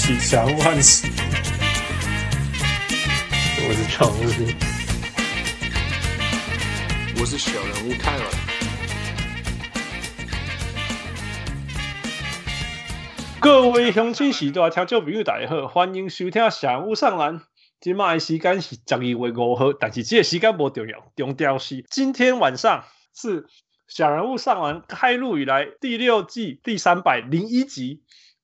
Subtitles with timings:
[0.00, 1.06] 我是小人物汉斯，
[3.58, 4.48] 我是小人物，
[7.20, 8.24] 我是小人物泰尔。
[13.40, 17.42] 各位乡亲时代听众朋友大家好，欢迎收听小人物上篮。
[17.78, 23.44] 今麦时间是十二月五号，但是这个时间不重要，重要是今天晚上是
[23.86, 28.02] 小人物上篮开录以来第六季第三百零一集，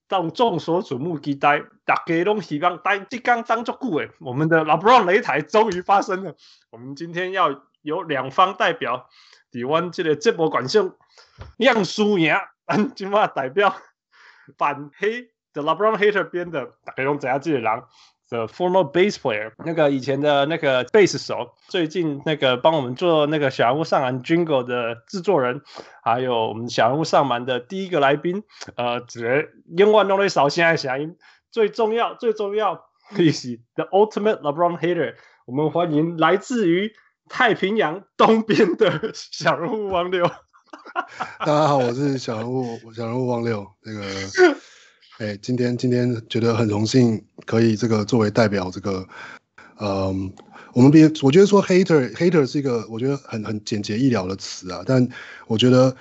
[0.09, 6.35] 让众所瞩目期待，大家都希望待即刚当作久诶，我们的 LeBron 擂台终于发生了。
[6.71, 9.09] 我们今天要有两方代表，
[9.51, 10.97] 台湾这个节目观众
[11.57, 12.35] 让输赢，
[12.67, 13.75] 咱今麦代表
[14.57, 17.83] 反黑的 LeBron hater 边的，大家都知影这个人。
[18.29, 25.63] The former bass player，那个以前的那个贝斯手，最近那个帮我们做那个小人物上篮 Jingle 的制作人，
[26.03, 28.43] 还有我们小人物上篮的第一个来宾，
[28.75, 30.99] 呃，只永远都在扫现在想，
[31.53, 35.15] 最重要最重要，是，是 The Ultimate LeBron Hater，
[35.47, 36.91] 我们欢迎来自于
[37.29, 40.29] 太平洋东边的小人物汪六。
[41.39, 44.03] 大家好，我是小人物小人物汪六，那个。
[45.19, 49.09] 哎，今天今天觉得很荣幸，可以这个作为代表，这个，
[49.81, 50.31] 嗯，
[50.75, 55.09] 我们别，我觉得说 hater hater 是一个我觉得很很简洁易了的词啊，但
[55.47, 55.97] 我觉得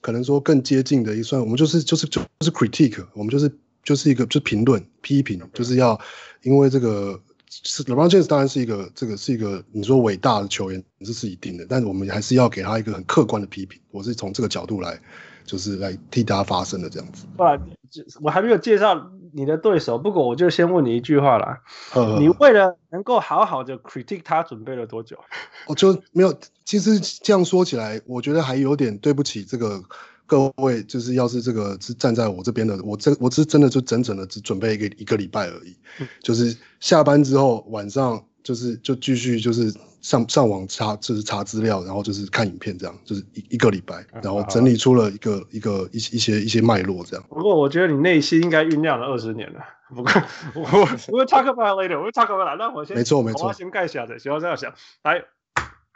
[0.00, 6.00] 可能说更接近的一算，我们就是就是就是 critique，我们就是就是一个就是评论批评，就是要
[6.42, 15.00] 因为这个是 LeBron James 当然是一个这个是一个你说伟大的球员，这是一定的，但是我们还是要给他一个很客观的批评，我是从这个角度来。
[15.44, 17.26] 就是来替大家发声的这样子。
[17.36, 17.60] 不然，
[18.20, 21.60] 我还没有介绍你的对手，不过我就先问你一句话啦。
[22.18, 25.18] 你为了能够好好的 critique 他，准备了多久？
[25.66, 26.34] 我就没有。
[26.64, 29.82] 其实这样说起来，我觉得还有点对不起这个
[30.26, 30.82] 各位。
[30.82, 35.76] 就是要是这个是站在我这边的，我这我是真的就整整的只准备一个一个礼拜而已。
[36.22, 38.22] 就是下班之后晚上。
[38.44, 47.24] 就是就继续就是上上网查就是查资料，然后就是看影片这样，就是一一个礼拜，然后整理出了一个、嗯、一个一一些一些脉络这样。
[47.28, 49.60] 不过我觉得你内心应该酝酿了二十年了。
[49.94, 50.10] 不过
[50.54, 52.58] 我我会 talk about later，我会 talk about。
[52.58, 54.72] 那我先没错没错，我先盖下的，喜欢这样想。
[55.02, 55.22] 来，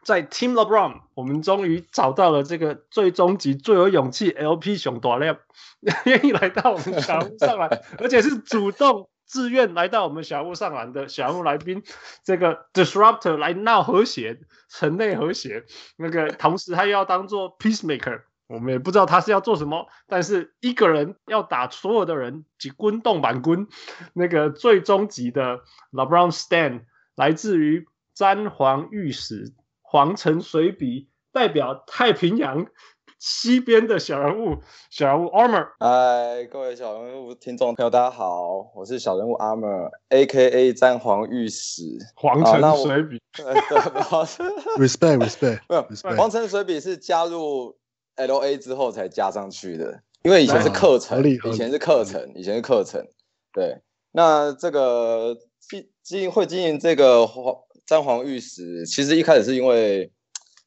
[0.05, 5.39] 在 Team LeBron，我们终于找到了这个最终极最有勇气 LP 熊大亮，
[6.05, 7.67] 愿意来到我们小人物上来，
[7.99, 9.09] 而且是主动。
[9.27, 11.83] 自愿来到我们小屋上篮的小屋来宾，
[12.25, 14.39] 这个 disruptor 来闹和谐，
[14.69, 15.65] 城内和谐。
[15.97, 19.89] 那个同时他又要当做 peacemaker，我们也不知道他是要做什么。
[20.07, 23.67] 但是一个人要打所有的人，几棍动板棍。
[24.13, 25.61] 那个最终级的
[25.91, 26.83] LeBron Stan
[27.17, 32.67] 来自于詹皇御史，皇城随笔，代表太平洋。
[33.19, 34.59] 西边的小人物，
[34.91, 35.69] 小人物 Armor。
[35.81, 40.75] 嗨，各位小人物听众朋友，大家好，我是小人物 Armor，A.K.A.
[40.75, 41.83] 詹皇御史，
[42.15, 43.19] 皇城水笔。
[43.33, 43.79] 对对，
[44.79, 47.75] respect，respect，没有，皇城水笔是加入
[48.17, 48.59] L.A.
[48.59, 53.03] 之后才加上去的，因为以前是课程，以前是课程，以前是课程。
[53.53, 53.81] 对，
[54.13, 57.57] 那这个经经会经营这个皇
[57.87, 60.13] 詹皇御史，其实一开始是因为。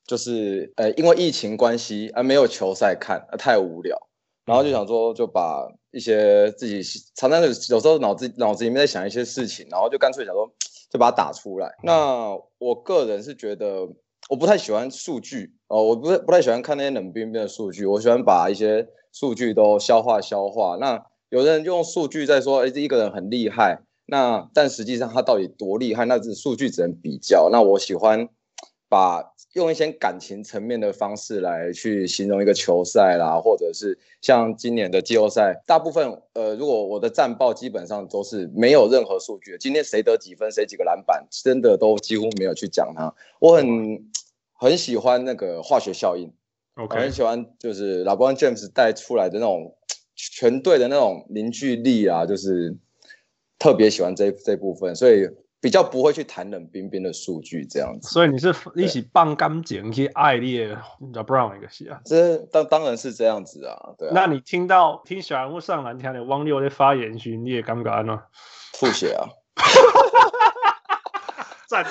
[0.09, 3.95] 就是呃，因为疫情关系而没有球赛看，太无聊，
[4.43, 6.81] 然后就想说就把一些自己
[7.13, 10.51] 常常有有时候脑子脑子里面在想一些事情，然后就干脆想说
[10.89, 11.71] 就把它打出来。
[11.83, 13.87] 那我个人是觉得
[14.31, 20.75] 我不太喜欢数据哦，我不不太喜欢看那些冷冰冰的数据，我喜欢把一些数据都消化消化。
[20.81, 26.05] 那有的人用数据在说，哎，这一个人很厉害，那但实际上他到底多厉害？
[26.05, 27.49] 那是数据只能比较。
[27.51, 28.27] 那我喜欢
[28.89, 29.31] 把。
[29.53, 43.11] 用一些感情层面的方式来去形容一个球赛啦，或者是像今年的季后赛，大部分呃，如果我的战报基本上都是没有任何数据，今天谁得几分，谁几个篮板，真的都几乎没有去讲它。
[43.39, 43.67] 我很
[44.53, 46.31] 很喜欢那个化学效应
[46.75, 49.75] ，OK，很喜欢就是 LeBron James 带出来的那种
[50.15, 52.77] 全队的那种凝聚力啊，就是
[53.57, 55.27] 特别喜欢这这部分，所以。
[55.61, 60.73] 比较不会去谈冷冰冰的数据这样子，所以你是一起棒干净去爱猎
[61.13, 61.99] LeBron 一个戏啊？
[62.05, 64.11] 这当当然是这样子啊，对啊。
[64.15, 68.23] 那你听到听小人物上篮听的汪六的发言时，你也尴尬吗？
[68.71, 69.27] 吐血啊！
[71.67, 71.85] 赞，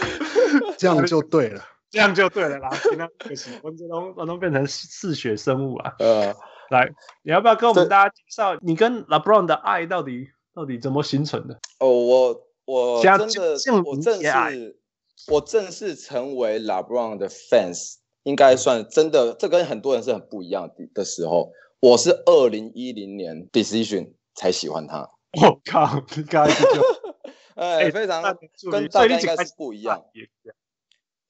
[0.79, 2.71] 这样就对了， 这样就对了啦。
[2.71, 5.93] 听到可惜，我这都我都变成嗜血生物啊。
[5.99, 6.35] 呃，
[6.71, 6.91] 来，
[7.23, 11.61] 你要不要跟我们大家介绍你跟 LeBron 的爱到底到底怎么形成的？
[11.81, 12.48] 哦，我。
[12.69, 14.77] 我真的，我正式，
[15.29, 17.95] 我正式成为 LeBron 的 fans，
[18.25, 19.33] 应该算真的。
[19.33, 21.51] 这跟很多人是很不一样的的时候。
[21.81, 25.09] 我是二零一零年 Decision 才喜欢他，
[25.41, 26.83] 我靠，你刚才就，
[27.57, 28.23] 哎，非常
[28.71, 30.05] 跟大家应该是不一样。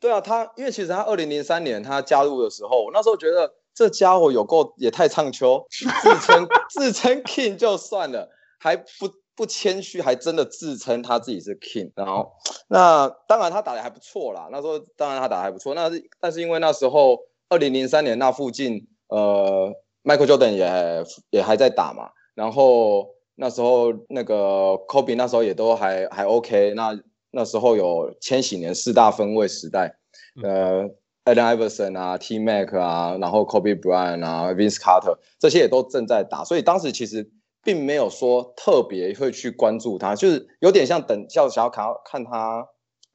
[0.00, 5.86] 对啊，他因为其实他二零零三年他加入的时候，我那时候觉得这家伙有够也太唱秋，自
[6.26, 9.08] 称 自称 King 就算了，还不
[9.38, 11.92] 不谦虚，还真的自称他自己是 King。
[11.94, 12.32] 然后
[12.68, 24.34] 那当然他打的还不错啦，那时候当然他打得还不错，那是但是因为那时候二零零三年那附近，呃，Michael Jordan 也也还在打嘛，然后那时候那个
[24.88, 27.00] Kobe 那时候也都还还 OK，那。
[27.30, 29.94] 那时候有千禧年四大分位时代，
[30.42, 30.88] 呃
[31.26, 37.30] ，Allen Iverson 啊，T Mac 啊，然后 Kobe Bryant 啊，Vince Carter 这些也都正在打，所以当时其实
[37.62, 42.66] 并没有说特别会去关注他，就是有点像等叫想要看看他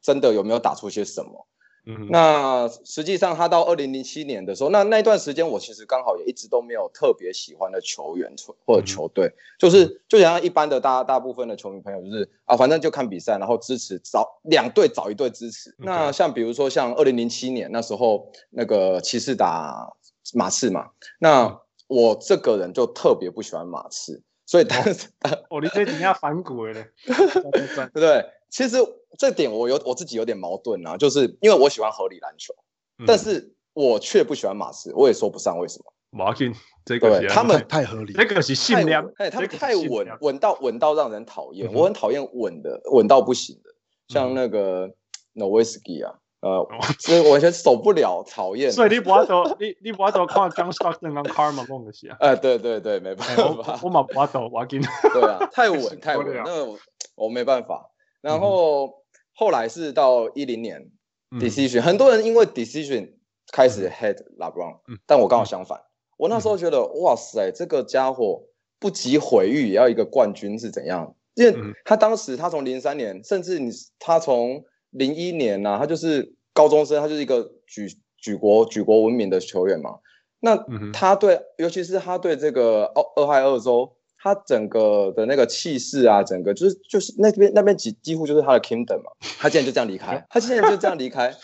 [0.01, 1.47] 真的有没有打出些什么。
[1.85, 8.33] 嗯，那实际上他到二零零七年的时候，那那段时间我其实刚好也一直都没有特别喜欢的球员
[8.65, 9.29] 或者球队，
[9.59, 15.75] 就是就像一般的大大部分的球迷朋友，就是啊，反正就看比赛，然后支持找两队找一队支持。
[15.77, 19.93] 那像比如说像二零零七年那时候那个骑士打
[20.33, 25.07] 马刺嘛，那我这个人就特别不喜欢马刺，所以当时
[25.49, 26.73] 我你这底下反骨了，
[27.05, 28.25] 对不对？
[28.49, 28.77] 其实
[29.17, 32.53] 这点我有我自己有点矛盾啊，就是因为我喜欢合理篮球，
[32.99, 35.85] 嗯、但是我却不喜欢马刺，我也说不上为什么。
[36.11, 36.51] 马刺
[36.85, 41.67] 这个对他们太合理，这个是信量，哎，他们太稳，稳到稳到让人讨厌。
[41.67, 43.73] 嗯、我很讨厌稳的，稳到不行的，
[44.09, 44.93] 像那个
[45.33, 46.67] Nowitzki 啊，呃，
[46.99, 48.69] 所以我完全受不了，讨厌。
[48.69, 52.17] 所以你不要走，你你不要走看 John Stockton 跟 Karl Malone 的戏啊。
[52.19, 53.25] 哎，对对对，没办
[53.63, 54.81] 法， 我马不要多，马金。
[55.13, 56.77] 对啊，太稳 太稳，那我
[57.15, 57.89] 我没办法。
[58.19, 58.93] 然后
[59.33, 60.91] 后来是到一零年
[61.31, 63.13] ，decision，很多人因为 decision
[63.53, 65.79] 开始 hate LeBron，但我刚好相反，
[66.17, 68.43] 我那时候觉得哇塞，这个家伙
[68.79, 71.15] 不及毁誉也要一个冠军是怎样？
[71.35, 71.55] 因为
[71.85, 74.63] 他当时他从零三年，甚至你他从
[74.93, 77.87] 零一年呐，他就是高中生，他就是一个举
[78.17, 79.99] 举国举国闻名的球员嘛。
[80.39, 80.57] 那
[80.91, 83.93] 他对，尤其是他对这个奥俄亥俄州。
[84.25, 91.35] 他整个的那个气势啊，整个就是就是那边那边几几乎就是他的 kingdom 嘛，他竟然就这样离开， 他竟然就这样离开。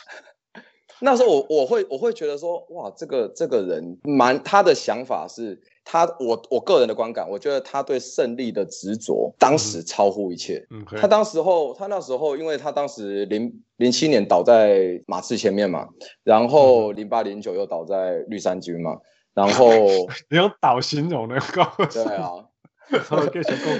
[1.03, 10.63] 那时候我我会我会觉得说，哇，这个这个人蛮他的想法是他我我个人的观感，我觉得他对胜利的执着当时超乎一切。
[10.69, 15.87] 嗯，他当时候他那时候，因为他当时零零七年倒在马刺前面嘛，
[16.23, 18.97] 然后零八零九又倒在绿衫军嘛，
[19.33, 19.73] 然后
[20.29, 22.45] 你用倒形容的高，对啊。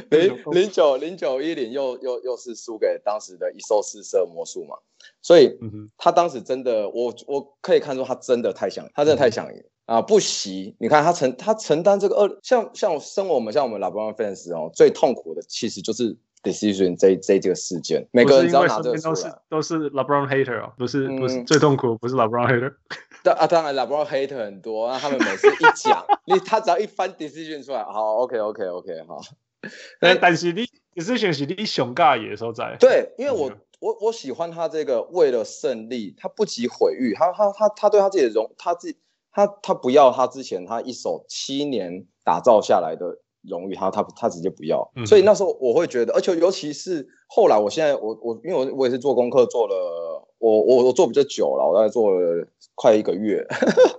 [0.10, 4.76] 零零九零九一零又又又是输给当时的一兽四射魔术嘛，
[5.22, 5.58] 所以
[5.98, 9.64] 他当时真的，我我可以看出他真的太想，他真的太想赢。
[9.90, 10.04] 啊！
[10.04, 22.74] 不惜你看他承他承担这个二，像像身为我们像我们 LeBron fans 哦，最痛苦的其实就是 decision 这这这个事件，每个人只要拿这个都是都是 LeBron hater 哦，不是不是最痛苦不是 LeBron hater。
[23.24, 29.22] 当啊，当然，LeBron hater 很多，那他们每次一讲， 你他只要一翻 decision 出来，好，OK，OK，OK，好。
[30.00, 30.66] 但但是你
[30.96, 32.78] decision 是你上架的所在。
[32.80, 38.98] 对，因为我我我喜欢他这个为了胜利，他不及毁誉，他他他他对他自己的荣，他自己
[39.34, 44.90] 他他不要他之前他一手七年打造下来的荣誉，他他他直接不要。
[45.06, 50.26] 所以那时候我会觉得，而且尤其是后来，我现在我我因为我我也是做功课做了。
[50.40, 53.46] 我我我做比较久了，我大概做了快一个月，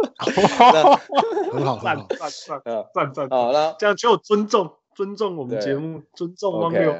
[0.73, 0.97] 那
[1.53, 2.31] 很好，赞赞
[2.65, 3.51] 赞，赞赞啊！
[3.53, 6.95] 那这样就尊重尊重我们节目，尊重汪六，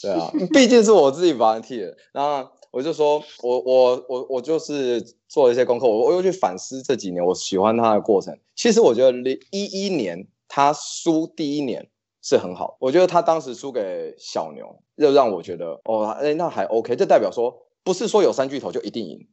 [0.00, 1.94] 对啊，毕竟是我自己帮他替的。
[2.12, 8.34] 然后我就说，我我我我就是做了一些功课，我我又去反思这几年我喜欢他的过程。
[8.56, 11.88] 其实我觉得零一一年他输第一年
[12.20, 17.66] 是很好，我觉得他当时输给小牛，又让我觉得哦，哎，那还 OK，这代表说。
[17.82, 19.26] 不是说有三巨头就一定赢，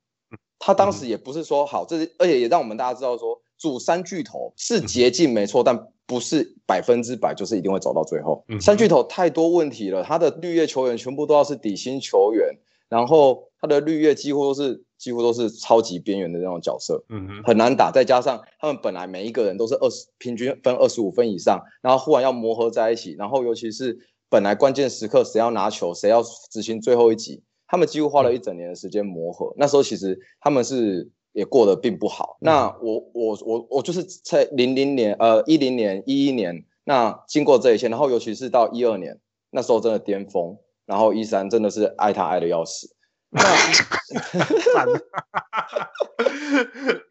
[0.58, 8.46] 他当时也不是说好，这是而且也让我们大家知道说，主三巨头是捷径没错，但不是百分之百就是一定会走到最后。
[8.62, 12.58] 三巨头太多问题了，他的绿叶球员全部都要是底薪球员，
[12.88, 17.04] 然后他的绿叶几乎都是几乎都是超级边缘的那种角色，
[17.44, 17.92] 很难打。
[17.92, 23.98] 再加上他们本来每一个人都是二十平均分二十五分以上，然后忽然要磨合在一起，然后尤其是
[24.30, 27.44] 本来关键时刻谁要拿球，谁要执行最后一集。
[27.68, 32.38] 他们几乎花了一整年的时间磨合，那时候其实他们是也过得并不好。
[32.40, 39.20] 那我我我我就是在零零年呃一零年一一年，那经过这一切，然后尤其是到一二年，
[39.52, 42.90] 那时候真的巅峰，然后一三真的是爱他爱的要死。
[43.30, 43.42] 那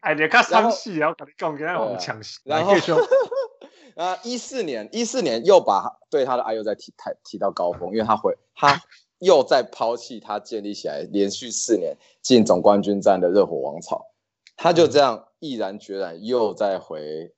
[0.01, 2.73] 哎，你看伤戏，然后跟你讲，给他们抢戏，然后
[3.95, 8.81] 啊，一四年，一四年又把对他的爱又再提抬提到高峰，因为他回他
[9.19, 14.07] 又在抛弃他建立起来连续四年进总冠军战的热火王朝，
[14.55, 17.33] 他就这样毅然决然又再回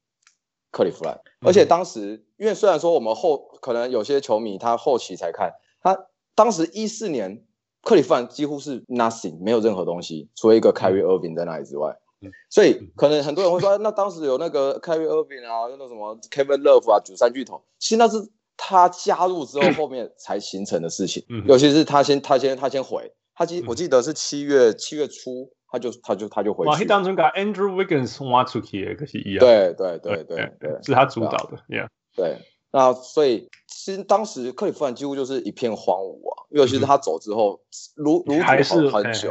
[0.72, 7.46] 克利夫兰，而且当时因为虽然说我们后可能有些球迷他后期才看，他当时一四年
[7.82, 11.98] 克利夫兰几乎是 nothing 没有任何东西，除了一个 Kyrie Irving 在那里之外。
[12.50, 18.18] 所以可能很多人会说，那当时有那个 Kyrie Irving 啊，那个什么 Kevin Love 啊，九三巨头，其实那是
[18.58, 21.24] 他加入之后 后面才形成的事情。
[21.46, 26.70] 尤其是他先他先他先回，他记我记得是七月七月初，他就他就他就回去。
[26.70, 29.40] 哇，他当中把 Andrew Wiggins 挖出去，可是一样。
[29.40, 31.88] 对对对对对，是他主导的，Yeah。
[32.18, 32.40] 对，
[32.74, 33.48] 那所以
[33.82, 37.62] 其实当时克利夫兰几乎就是一片荒芜啊，尤其是他走之后，
[37.96, 39.30] 如如主好很久，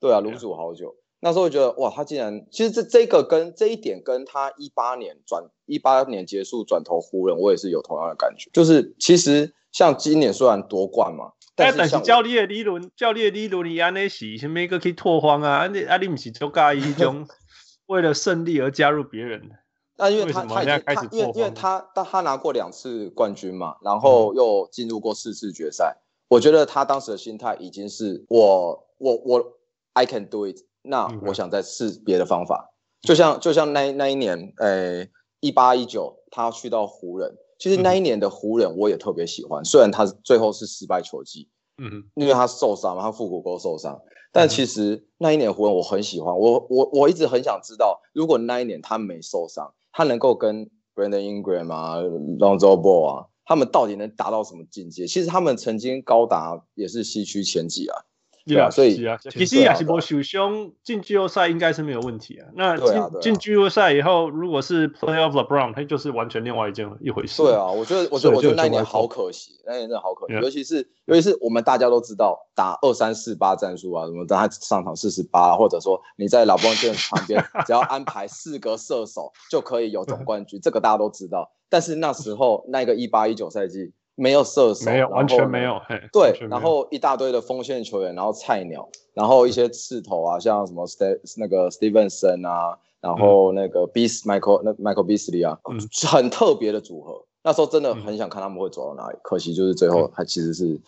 [0.00, 0.96] 对啊，如主好久。
[1.20, 8.50] 那时候我觉得哇，他竟然其实这这个跟这一点跟他一八年转一八年结束转投湖人，我也是有同样的感觉。
[8.52, 15.58] 就是其实像今年虽然夺冠嘛，但是，但是教练的理论，教练的理论你安内是什么一个可以拓荒啊？
[15.58, 17.24] 啊你啊你不是就介意一种
[17.86, 19.54] 为了胜利而加入别人的？
[19.96, 29.52] 那因为他他已经他因为因为他但他拿过两次冠军嘛，然后又进入过四次决赛，嗯、我觉得他当时的心态已经是我我我
[29.94, 30.56] I can do it。
[30.88, 32.72] 那我想再试别的方法，
[33.02, 35.10] 就像就像那那一年，诶，
[35.40, 41.48] 一八一九，他去到湖人，其实那一年的湖人我也特别喜欢，虽然他最后是失败球季，
[41.78, 44.00] 嗯哼，因为他受伤嘛，他腹股沟受伤，
[44.30, 55.06] 但其实那一年湖人我很喜欢，我我我一直很想知道，如果那一年他没受伤，他能够跟 Brandon Ingram 啊、Lonzo Ball 啊，他们到底能达到什么境界？
[55.06, 58.04] 其实他们曾经高达也是西区前几啊。
[58.46, 58.94] 对啊，所以
[59.30, 62.46] 其实也是波受伤进季后赛应该是没有问题啊。
[62.54, 67.42] 那进进季后赛以后，如果是 Playoff LeBron，他就是完全另外一件一回事。
[67.42, 70.34] 对啊，我觉得我觉得我觉得那一年好可惜，那一年真的好可惜。
[70.34, 76.76] 尤其是尤其是我们大家都知道打二三四八战术啊，什么等他上场四十八，或者说你在老布朗
[77.10, 81.50] 旁边， 只要安排四个射手就可以有总冠军，这个大家都知道。
[81.68, 83.92] 但是那时候那个一八一九赛季。
[84.16, 85.80] 没有射手，没有完全没有。
[86.12, 95.78] 对，然后一大堆的锋线球员，然后菜鸟，然后一些刺头啊，像什么 Ste 那个 Stevenson 啊，然后那个 Beast Michael 那 Michael Beasley 啊，嗯、
[96.10, 97.24] 很特别的组合。
[97.44, 100.80] 那时候真的很想看他们会走到哪里，可惜就是最后还其实是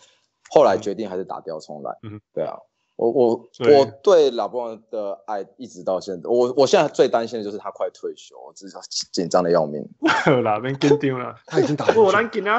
[0.49, 1.97] 后来决定还是打掉重来。
[2.03, 2.57] 嗯，对啊。
[2.99, 8.77] 我我对我对老布朗的爱一直到现在，我我现在最担心的就是他快退休，我真是
[9.13, 9.87] 紧张的要命。
[10.43, 11.33] 哪边跟丢了？
[11.47, 12.51] 他已经打不过，咱今仔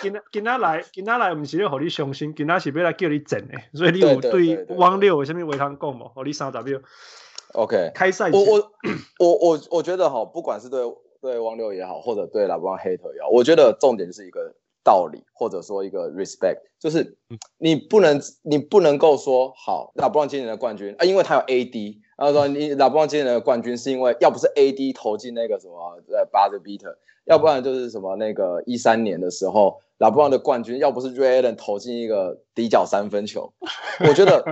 [0.00, 3.54] 今仔今仔来今仔来，不是要和你伤心，今仔是要来叫你整的。
[3.74, 6.12] 所以你有对汪六有什么话通讲吗？
[6.14, 8.40] 让你三 W，OK，开赛前。
[8.40, 8.70] 我我
[9.18, 10.80] 我我我觉得哈，不管是对
[11.20, 14.54] 对汪六也好，或者对老布朗 hater 也好，我觉得重点是一个。
[14.88, 17.18] 道理或者说一个 respect，就是
[17.58, 33.52] 你不能你不能够说好，拉布朗今年的冠军啊，因为他有 AD，然后说你拉布朗今年的冠军是因为要不是 AD 投进那个什么呃 buzzer beater，要不然就是什么那个一三年的时候，拉布朗的冠军要不是 Ray Allen 投进一个底角三分球，
[34.08, 34.42] 我觉得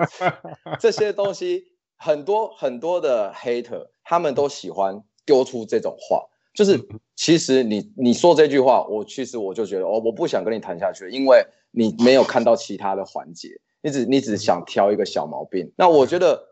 [0.78, 1.64] 这些东西
[1.96, 6.26] 很多很多的 hater 他们都喜欢丢出这种话。
[6.56, 6.80] 就是，
[7.14, 13.50] 其实你你说这句话，我其实我就觉得，哦，我不想跟你谈下去，因为你没有看到其他的环节，
[13.82, 15.70] 你只你只想挑一个小毛病。
[15.76, 16.42] 那我觉得，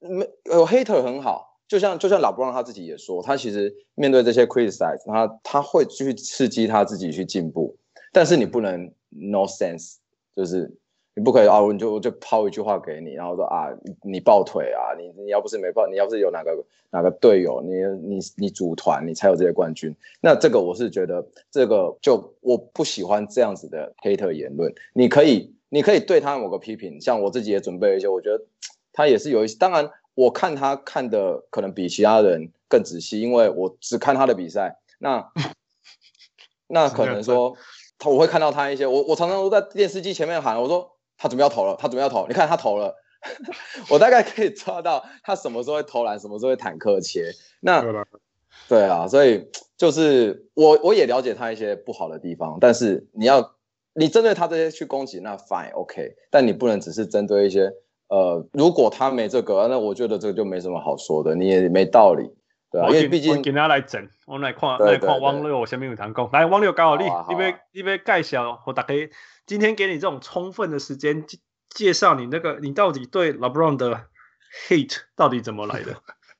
[0.00, 7.78] 没有 hater 很好，就像就像老布朗他自己也说，他其实面对这些 criticize，他他会去刺激他自己去进步，
[8.12, 9.98] 但是你不能 no sense，
[10.34, 10.76] 就是。
[11.20, 11.60] 你不可以啊！
[11.60, 13.68] 我就我就抛一句话给你，然后说啊，
[14.02, 14.96] 你抱腿啊！
[14.98, 17.74] 你你要不是没抱，你要不是有哪个哪个队友，你
[18.08, 19.94] 你你组团，你才有这些冠军。
[20.22, 24.74] 那这个我是觉得，这个就我不喜欢这样子的 hater 言论。
[24.94, 28.42] 你可以你可以对他某个批评，像我自己也准备了一些，我觉得
[28.90, 29.58] 他也是有一些。
[29.58, 34.78] 当然，我看他看的可能比其他人更仔细，因为我只看他的比赛。
[34.98, 35.30] 那
[36.66, 37.58] 那可能说
[37.98, 40.96] 他我会看到他一些，我我常常都在电视机前面喊，我说。
[41.22, 42.96] 他准备要投了，他准备要投，你看他投了，
[43.90, 47.30] 我大概可以抓到他什么时候会投篮，什么时候会坦克切。
[47.60, 47.84] 那
[48.66, 49.46] 对啊，所以
[49.76, 53.54] 就是我我也了解他一些不好的地方，但是你要
[53.92, 57.70] 你针对他这些去攻击，那 fine OK，但你不能只是针对一些
[58.08, 62.30] 呃，如果他没这个，那我觉得这个就没什么好说的，你也没道理，
[62.70, 68.94] 对啊，因为毕竟给他来整，我们来看来看汪六，我下面有谈讲，来汪六刚好你你别你别介绍我大家。
[69.46, 74.06] 今天给你这种充分的时间介介绍你那个，你到底对 LeBron 的
[74.68, 75.96] hate 到底怎么来的？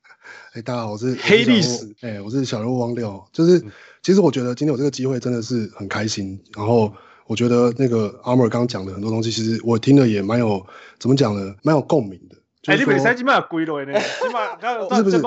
[0.55, 1.93] 哎，大家好，我是黑历史。
[2.03, 3.25] 哎，我是小人物汪六。
[3.33, 3.71] 就是，嗯、
[4.03, 6.41] 其实我觉得今天有这个机会真的是很开心。
[6.57, 6.93] 然后，
[7.27, 10.65] 我觉得那个 Armor 刚刚讲的很多东西，其实我听了也蛮有，
[11.01, 11.55] 怎么讲呢？
[11.63, 12.37] 蛮有共鸣的。
[12.67, 13.93] 哎，你比赛起码归了呢？
[14.21, 15.19] 起码是不是？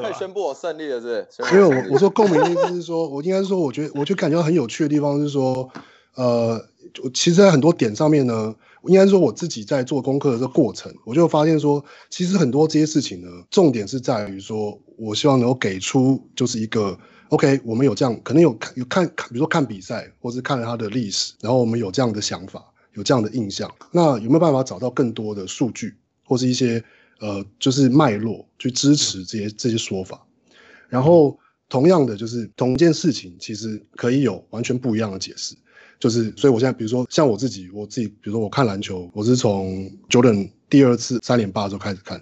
[0.00, 1.54] 可以宣布我胜利了，是不是？
[1.54, 5.68] 没有，我我说共鸣的意思是说， 我应该是说，我觉得，我就感觉到很有趣的地方是说，
[6.14, 6.62] 呃，
[7.14, 8.54] 其实，在很多点上面呢。
[8.86, 16.94] 应该说，我自己在做功课的这个过程，我就发现说，其实很多这些事情呢，重点是在于说，我希望能够给出就是一个
[17.30, 22.62] ，OK，我们有这样，可能有看有看，比如说看比赛，或是看了他的历史，然后我们有这样的想法，
[22.92, 25.94] 有这样的印象，那有没有办法找到更多的数据，
[26.34, 26.82] 或是一些
[27.20, 30.20] 呃，就是脉络去支持这些这些说法？
[30.88, 31.38] 然后
[31.68, 35.54] 同样的，就是同一件事情，其实可以有完全不一样的解释。
[36.00, 42.20] 就是，所以我现在比如说像我自己，我自己比如说我看篮球，我是从 Jordan 第二次三连霸的时候开始看，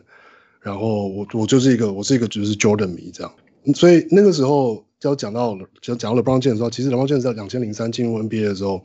[0.60, 3.34] 然后我我就是一个我是一个就是 Jordan 迷这样，
[3.74, 8.84] 所以那个时候就讲到了，就讲到 LeBron James 的时候，其实 LeBron James 在两千零三进入 NBA 的时候，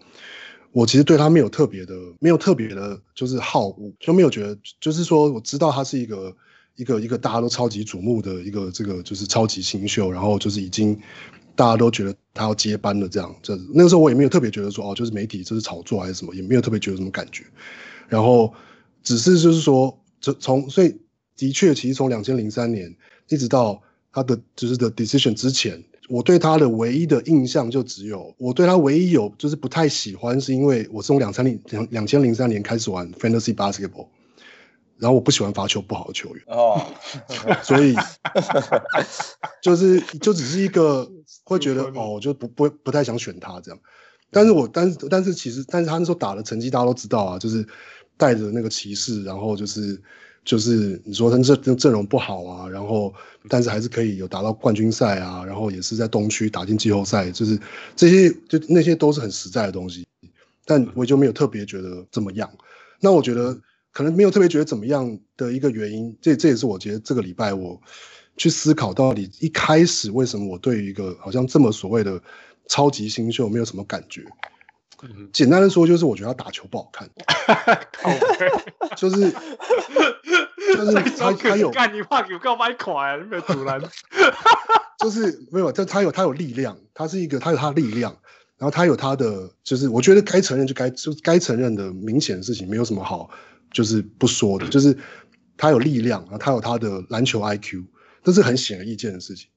[0.77, 6.35] 我其实对他没有特别的，没有特别的，就是好恶，就没有觉得，就是说我知道他是一个
[6.75, 10.99] 一个一个大家都超级瞩目的一个这个就是超级新秀，然后就是已经。
[11.55, 17.43] 大家都觉得他要接班了，这样，这那个时候我也没有特别觉得说，哦，就是媒体这是炒作还是什么，也没有特别觉得什么感觉。
[18.07, 18.53] 然后，
[19.01, 20.95] 只是就是说，这从所以
[21.35, 22.95] 的确，其实从两千零三年
[23.27, 23.81] 一直到
[24.13, 34.07] 他的就是的 decision 之前，我对他的唯一的印象就只有，我对他唯一有就是不太喜欢，是因为我是从两三零两两千零三年开始玩 fantasy basketball。
[34.99, 36.81] 然后我不喜欢罚球不好的球员哦，
[37.61, 37.95] 所以
[39.61, 41.07] 就是就只是一个
[41.43, 43.79] 会觉得哦，我就不不不太想选他这样。
[44.31, 47.63] 但是我但是但是其实但是他那时候打的成绩大家都知道啊，就是
[48.17, 50.01] 带着那个骑士，然后就是
[50.47, 53.13] 就是你说他这阵阵容不好啊，然后
[53.49, 57.59] 但是还是可以有打到冠军赛啊，然后也是在东区打进季后赛，就是
[57.95, 60.07] 这些就那些都是很实在的东西。
[60.65, 62.49] 但我就没有特别觉得怎么样。
[62.99, 63.59] 那我觉得。
[63.93, 67.81] 可能没有特别觉得怎么样的一个原因，这这也是我觉得这个礼拜我
[68.35, 72.21] 去思考到底一开始为什么我对于一个好像这么所谓的
[72.67, 74.23] 超级新秀没有什么感觉。
[75.01, 77.09] 嗯、简单的说，就是我觉得他打球不好看，
[78.95, 79.33] 就是
[80.75, 83.81] 就是他他有干你话有够买款啊，你没有阻拦，
[84.99, 88.15] 就是没有，他他有他有力量，他是一个他有他的力量，
[88.57, 93.29] 然后他有他的就是我觉得该承认就该就该承认的明显的事情，没有什么好。
[93.69, 94.97] 就是不说的，就是
[95.57, 97.83] 他有力量，然后他有他的篮球 IQ，
[98.23, 99.49] 这是很显而易见的事情。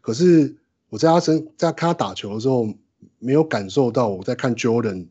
[0.00, 0.54] 可是
[0.88, 2.72] 我在他身在看他打球的时候，
[3.18, 5.08] 没有感受到我在看 Jordan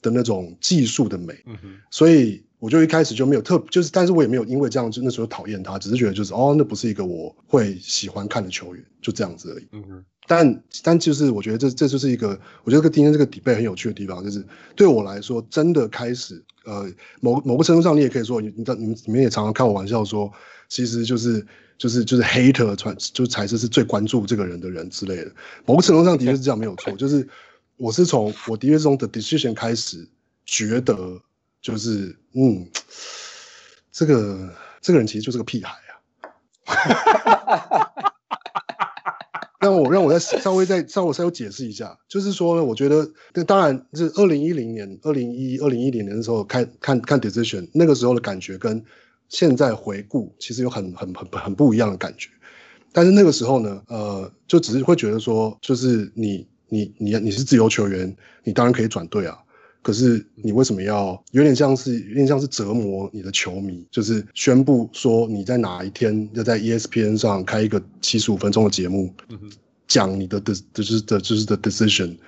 [0.00, 1.44] 的那种技术的美，
[1.90, 9.68] 所以我就一开始就没有特就是，但是我也没有因为这样就那时候讨厌他，只是觉得就是哦，那不是一个我会喜欢看的球员，就这样子而已。
[10.26, 14.44] 但但就是我觉得这这就是一个，我觉得今天这个 debate 很有趣的地方，就是
[14.76, 16.86] 对我来说真的开始，呃，
[17.20, 20.30] 某某个程度上你也可以说，你你你们你们也常常开我玩笑说，
[20.68, 21.46] 其实就是
[21.78, 25.32] 就是就是 hater 传就才是是最关注这个人的人之类的。
[25.64, 27.26] 某个程度上的确是这样没有错，就是
[27.78, 30.06] 我是从我的确是从 the decision 开始
[30.44, 31.18] 觉得
[31.60, 32.66] 就是嗯，
[33.92, 35.94] 这个这个人其实就是个屁孩啊。
[39.60, 48.84] 让我让我再稍微再稍微稍微解释一下，就是说呢，我觉得，那当然是二零一零年、二零一二零一零年的时候看看看 Decision 那个时候的感觉，跟
[49.28, 52.30] 现在回顾其实有很很很很不一样的感觉。
[52.92, 59.36] 但是那个时候呢，呃，就只是会觉得说，就是你你你你是自由球员，你当然可以转队啊。
[59.88, 63.86] 可是你为什么要有点像是有点像是折磨你的球迷？
[63.90, 69.10] 就是宣布说你在哪一天要在 ESPN 上开一个七十五分钟的节目，
[69.86, 72.18] 讲你的的就是的就是的 decision，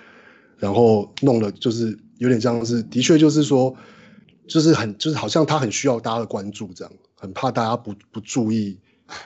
[0.57, 3.77] 然后弄了就是有点像是的确就是说
[4.49, 8.79] 就是很就是好像他很需要大家的关注这样，很怕大家不不注意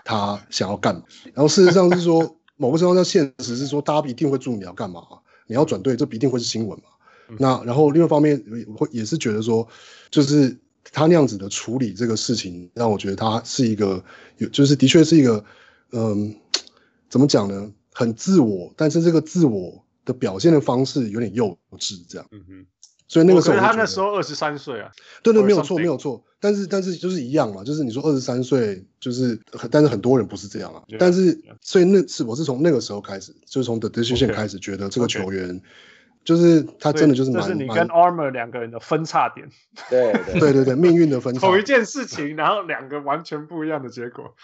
[0.05, 1.03] 他想要干嘛。
[1.33, 5.01] 然后事实上是说某个时候在现实是说大家一定会注意你要干嘛，
[5.47, 6.87] 你要转队这不一定会是新闻嘛。
[7.39, 9.67] 那然后另外一方面，我会也是觉得说，
[10.11, 10.57] 就是
[10.93, 14.03] 他那样子的处理这个事情，让我觉得他是一个
[14.39, 15.45] 有，就是的确是一个，
[15.93, 16.35] 嗯，
[17.09, 17.73] 怎么讲呢？
[17.93, 22.27] 很自我，但是这个自我的表现的方式有点幼稚，这样。
[22.33, 22.67] 嗯哼。
[23.07, 24.91] 所以那个时候他那时候二十三岁啊。
[25.23, 26.25] 对对，没有错，没有错。
[26.41, 29.39] 但是但是就是一样嘛，就是你说二十三岁，就是
[29.71, 30.83] 但是很多人不是这样啊。
[30.99, 35.61] 但是所以那是我是从那个时候开始，就是从 The Decision 开始觉得这个球员。
[36.25, 39.49] 就是他真的就是蛮，就是你跟 Armor 两个人的分叉点，
[39.91, 40.65] 对对对。
[40.65, 41.41] 对，命运的分叉。
[41.41, 44.35] 同一件事情，然后两个完全不一样的结果。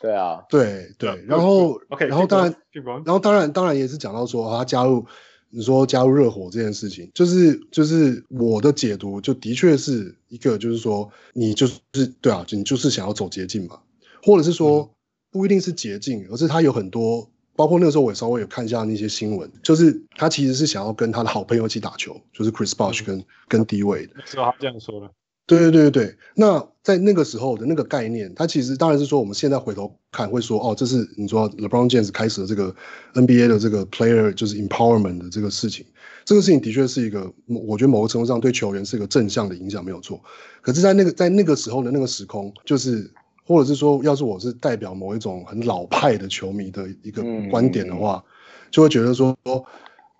[0.00, 2.56] 对啊，对对，然后 OK，然后当然，
[3.04, 5.04] 然后当然当然也是讲到说他加入，
[5.50, 11.78] 你说加入热火这件事情，就是就是我的解读，就的确是一个就是说你就是
[12.22, 13.78] 对啊，你就是想要走捷径嘛，
[14.22, 14.90] 或者是说
[15.30, 17.28] 不一定是捷径，而是他有很多，
[17.60, 25.10] 包括那个时候我也稍微有看一下那些新闻，就是他其实是想要跟他的好朋友一起打球，就是 Chris Bosh 跟、嗯、跟 D Wade 的，是他这样说的。
[25.46, 32.74] 对对对对，那在那个时候的那个概念，它其实当然是说，我们现在回头看会说，哦，这是你说 LeBron James 开始了这个
[33.12, 35.84] NBA 的这个 player 就是 empowerment 的这个事情，
[36.24, 40.18] 这个事情的确是一个，我觉得某个程度上对球员是一个正向的影响，没有错。
[40.62, 43.10] 可是，在那个在那个时候的那个时空，就是
[43.50, 48.24] 或者是说，要是我是代表某一种很老派的球迷的一个观点的话，
[48.70, 49.36] 就会觉得说，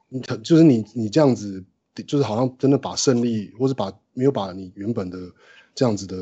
[0.09, 1.65] 你就是你你这样子。
[2.07, 5.19] 就是好像真的把胜利，或是把没有把你原本的
[5.75, 6.17] 这样子的，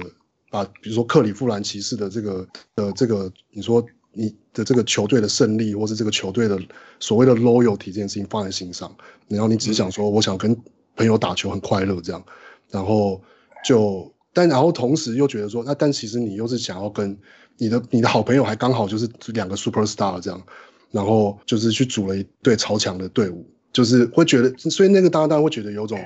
[0.51, 6.59] 把比如说克里夫兰骑士的这个呃这个，你说你的这个球队的胜利，或是这个球队的
[6.99, 8.93] 所谓的 loyalty 这件事情放在心上，
[9.29, 10.57] 然后你只想说我想跟
[10.97, 12.25] 朋友打球很快乐这样，
[12.71, 13.21] 然后
[13.65, 17.19] 就但然后同时又觉得说，那但其实你又是想要跟
[17.57, 20.43] 你的你的好朋友还刚好就是两个 superstar 这样，
[20.91, 23.49] 然后就是去组了一队超强的队伍。
[23.71, 26.03] 就是会觉得，所以那个当然当然会觉得有种，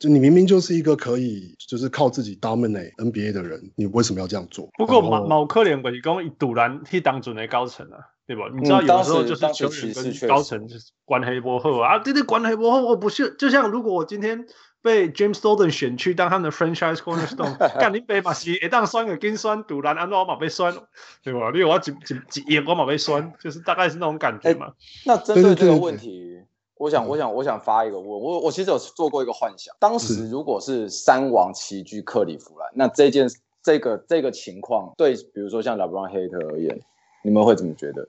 [0.00, 4.68] 就你明明就是一个可以就是靠自己 dominate NBA 的人，你为什么要这样做？
[4.76, 8.42] 不过毛毛科连鬼工一堵拦去当准的高层啊，对吧？
[8.52, 14.44] 你知道有时候就是球员跟高层就是关黑波后啊，对对，关黑波后，我不是就像如果我今天
[14.82, 20.74] 被 James Dolan 选去当他们的 franchise cornerstone， 干你被马西一当酸个跟酸堵拦，安诺马被酸，
[21.22, 21.50] 对吧？
[21.54, 24.72] 你有我几几几眼光马被酸，就是大概是那种感觉嘛。
[25.06, 26.40] 那针对这个问题。
[26.78, 33.30] 我想，我想，我想发一个问，我我其实有做过一个幻想，当时如果是三王齐聚克里夫兰，那这件
[33.62, 36.80] 这个这个情况对，比如说像 LeBron Hater 而言，
[37.22, 38.08] 你们会怎么觉得？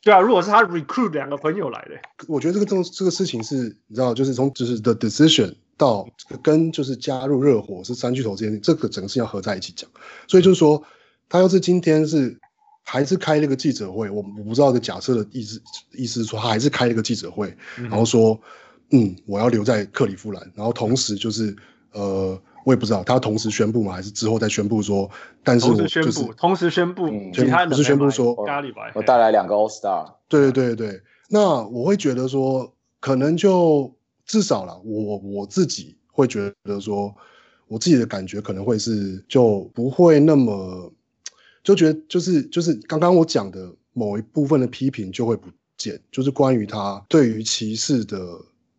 [0.00, 1.96] 对啊，如果是他 recruit 两个朋友来的，
[2.28, 6.08] 我觉得这个这这个事情是，你知道，就是从就是 the decision 到
[6.42, 9.88] 跟就是加入热火是三巨头之间，这个整个事情要合在一起讲，
[10.28, 10.82] 所以就是说，
[11.28, 12.38] 他要是今天是。
[12.86, 15.58] 还是开了个记者会，我我不知道这假设的意思，
[15.92, 18.38] 意思是说他还是开了个记者会，然后说，
[18.90, 21.56] 嗯，我要留在克利夫兰，然后同时就是，
[21.92, 25.10] 呃，我也不知道他同时宣布吗，还是之后再宣布说，
[25.42, 28.34] 但是我就是同时宣布，其他不是宣布说，
[28.94, 33.94] 我带来两个 All Star，对对对对，那我会觉得说，可能就
[34.26, 37.14] 至少啦，我我自己会觉得说，
[37.68, 40.92] 我自己的感觉可能会是就不会那么。
[41.62, 48.18] 就觉得就是就是刚刚我讲的某一部分的批评就会不见，就是关于他对于骑士的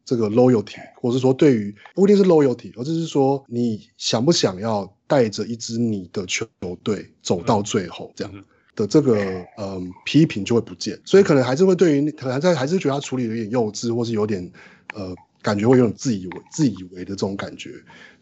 [0.05, 6.45] 这个 loyalty，或是说对于不一定是 loyalty，而是说你想不想要带着一支你的球
[6.83, 8.31] 队走到最后这样
[8.75, 14.51] 的这个嗯批评就会不见，所以可能还是会对于可能在还是觉得他处理有点幼稚，或是有点
[14.93, 17.69] 呃感觉会有种自以为自以为的这种感觉，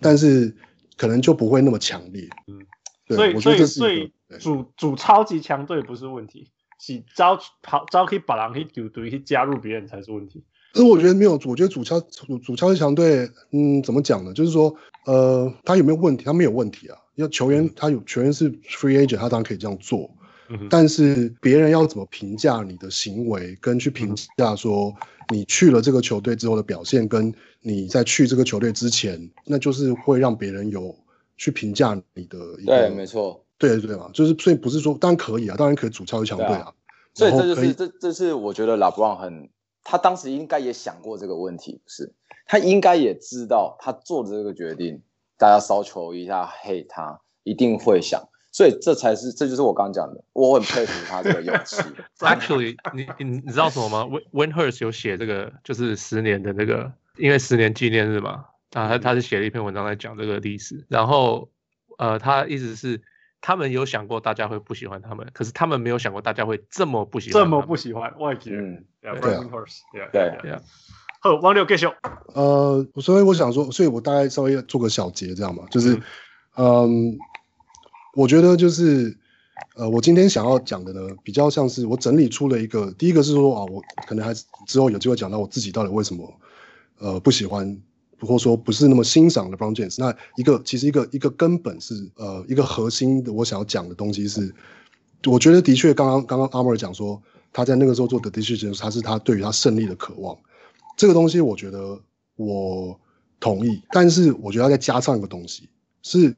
[0.01, 0.53] 但是
[0.97, 2.27] 可能就不会那么强烈。
[2.47, 2.59] 嗯，
[3.07, 4.11] 对，所以我觉得这是所以。
[4.39, 10.43] 主主超级强队不是问题，是招跑招可以把人去丢队去加入别人才是问题。
[10.73, 14.33] 可是我觉得没有，我觉得主超主主超级强队，嗯，怎么讲呢？
[14.33, 16.25] 就是说，呃，他有没有问题？
[16.25, 16.97] 他没有问题啊。
[17.15, 20.09] 要球员，他有球员是 free agent，他当然可以这样做。
[20.53, 24.93] 嗯、但是别人要怎么评价你的行为，跟去评价说
[25.29, 30.95] 你去了这个球队之后的表现，跟你在去这个球队之前，那就是会让别人有
[31.37, 32.77] 去评价你的一个。
[32.77, 33.43] 对，没错。
[33.57, 36.73] 对对嘛，就是所以不是说当然可以啊，当然可以主超级强队啊。
[37.13, 39.49] 所以这就是这这是我觉得拉布朗很，
[39.83, 42.11] 他当时应该也想过这个问题，不是
[42.45, 45.01] 他应该也知道他做的这个决定，
[45.37, 51.81] 大家烧球一下黑他一定会想，所以这才是这就是我刚刚讲的，我很佩服他这个勇气。
[52.23, 61.49] Actually，你你你知道什么吗？Wayne Hurst 有写这个就是十年的那个，因为十年纪念日嘛，啊他他是写了一篇文章在讲这个历史，然后
[61.97, 63.01] 呃他意思是。
[63.45, 67.43] 他们有想过大家会不喜欢他们，可是他们没有想过大家会这么不喜欢。
[67.43, 69.11] 这么不喜欢外籍人，对
[70.13, 70.57] 对对。
[71.19, 71.85] 好，王六继续。
[72.35, 75.93] 呃，所以我想说，所以我大概稍微做个小结，这样嘛，就是，
[76.55, 77.17] 嗯，嗯，
[78.13, 79.17] 我觉得就是，
[79.75, 84.33] 呃，我今天想要讲的呢，比较像是我整理出了一个，第一个是说啊，我可能还
[84.67, 86.33] 之后有机会讲到我自己到底为什么，
[86.99, 87.79] 呃，不喜欢。
[88.19, 94.55] 或者说不是那么欣赏 LeBron James，那一个其实一个一个根本是呃一个核心的我想要讲的东西是，
[95.25, 97.21] 我觉得的确刚刚刚刚阿莫尔讲说
[97.51, 100.37] 他在那个时候做的 decision，他是他对于他胜利的渴望，
[100.95, 101.99] 这个东西我觉得
[102.37, 102.97] 我
[103.41, 105.67] 同意，但是我觉得要再加上一个东西，
[106.01, 106.33] 是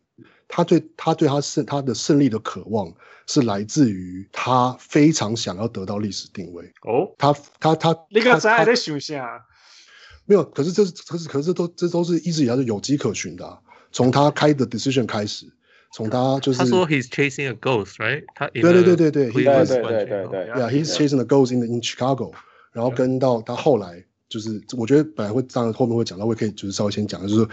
[0.55, 2.93] 他对他对他胜他的胜利的渴望
[3.27, 6.63] 是来自于他非常想要得到历史定位。
[6.83, 9.43] 哦，他他他那个在还在想下，
[10.25, 13.59] 没有，可是这是可是可是这都这都是一直以来是有迹可循的、啊。
[13.91, 15.45] 从他开的 decision 开始，
[15.93, 18.23] 从他就是他说 he's chasing a ghost，right？
[18.33, 22.31] 他对对对对对，对对对对对，Yeah，he's chasing a ghost in in Chicago。
[22.71, 27.47] 然后跟到他后来，就是我觉得本来会当然后面会讲到，我也可以就是稍微先讲，就是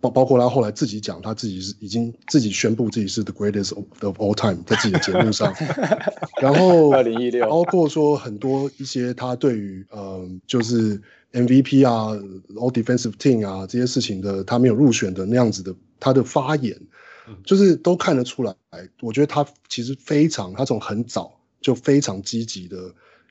[0.00, 5.52] 包包括他后来自己讲，他自己是已经自己宣布自己是 the greatest of all time，在自己的节目上。
[6.40, 11.00] 然后二零一六，包括说很多一些他对于嗯，就是
[11.32, 12.12] MVP 啊
[12.54, 16.78] ，all defensive team 啊这些事情的，他没有入选的那样子的，他的发言，
[17.44, 18.54] 就是都看得出来。
[19.00, 22.76] 我觉得他其实非常，他从很早就非常积极的。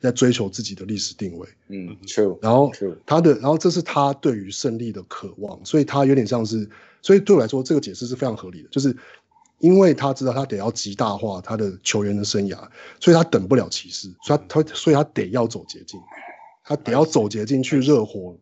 [0.02, 2.38] 在追求自己的历史定位，嗯，true。
[2.42, 2.72] 然后
[3.06, 6.70] 他的，然后这是他对于胜利的渴望，所以他有点像是，
[7.02, 8.96] 所以对我来说，这个解释是非常合理的，就是
[9.60, 12.58] 因为他知道他得要极大化他的球员的生涯，
[13.00, 16.00] 所以他等不了骑士，所以他他所以他得要走捷径，
[16.64, 18.38] 他得要走捷径去热火，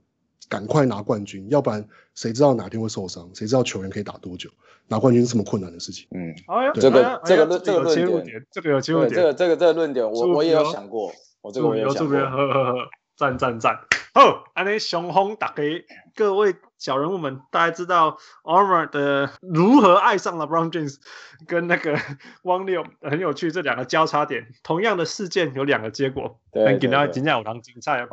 [0.50, 4.50] 赶快拿冠军，要不然谁知道哪天会受伤，谁知道球员可以打多久？
[4.90, 6.06] 拿冠军是这么困难的事情。
[6.12, 6.36] 嗯，
[6.76, 11.14] 这个这个这个论点，这个有切入点，这个这个这个论点，我我也有想过。
[11.44, 13.78] 我这边有这边呵呵呵，赞赞赞！
[14.14, 15.84] 好，安尼雄风大给
[16.16, 20.96] 各位小人物们，大家知道 Armor 的如何爱上了 LeBron James，
[21.46, 22.00] 跟那个
[22.44, 28.08] 汪六很有趣，这两个交叉点，同样的事件有两个结果，很给大家今天有当精彩啊。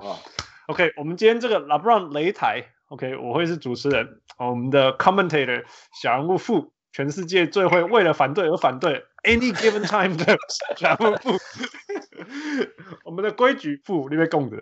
[0.67, 5.63] OK，我们今天这个 LeBron 擂台，OK，我会是主持人，我们的 Commentator
[6.03, 9.05] 小人物副，全世界最会为了反对而反对。
[9.23, 10.35] Any given time 的
[10.79, 11.37] 全部负，
[13.05, 14.59] 我们的规矩不，你被供的。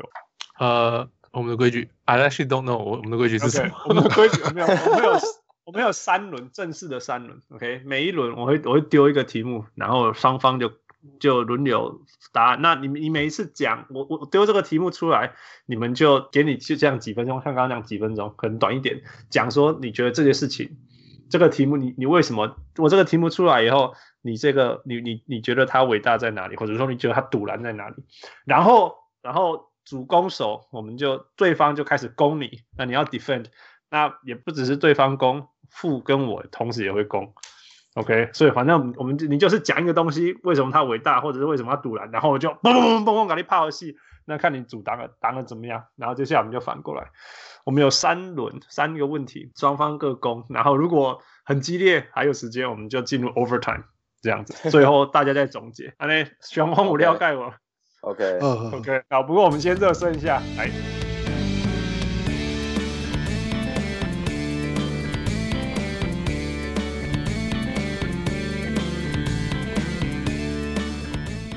[0.59, 3.75] 呃，我们的规矩，I actually don't know，我我们的规矩是什么？
[3.87, 5.19] 我们的规矩没有，我们有，
[5.65, 7.41] 我们有三轮正式的三轮。
[7.51, 10.73] OK，每一轮我会我会丢一个题目，然后双方就
[11.21, 12.01] 就轮流
[12.33, 12.61] 答案。
[12.61, 15.35] 那你你每一次讲，我我丢这个题目出来，
[15.67, 20.77] 你们就给你就这样几分钟，像刚刚讲几分钟，可能短一点，讲说你觉得这件事情。
[21.31, 22.57] 这个题目你你为什么？
[22.79, 26.57] 我这个题目出来以后，你这个你你你觉得他伟大在哪里？
[26.57, 27.97] 或者说你觉得他赌烂在哪里？
[28.45, 33.47] 然后然后主攻手，我们就对方就开始攻你，那你要 defend，
[33.91, 37.33] 那也不只是对方攻，副跟我同时也会攻
[37.95, 38.31] ，OK？
[38.33, 47.11] 所以反正我们你就是讲一个东西，为什么他伟大，或者是为什么它赌烂，然后我就嘣嘣嘣嘣嘣给你泡游戏，那看你主答的答的怎么样，然后接下来我们就反过来。
[47.65, 50.45] 我们有三轮，三个问题，双方各攻。
[50.49, 53.85] 然后如果很激烈，还有时间，我们就进入 overtime
[54.21, 54.71] 这样子。
[54.71, 55.95] 最后大家再总结。
[55.99, 57.53] 啊，那玄荒五料盖我。
[58.01, 60.71] OK OK 好，不过我们先热身一下，来。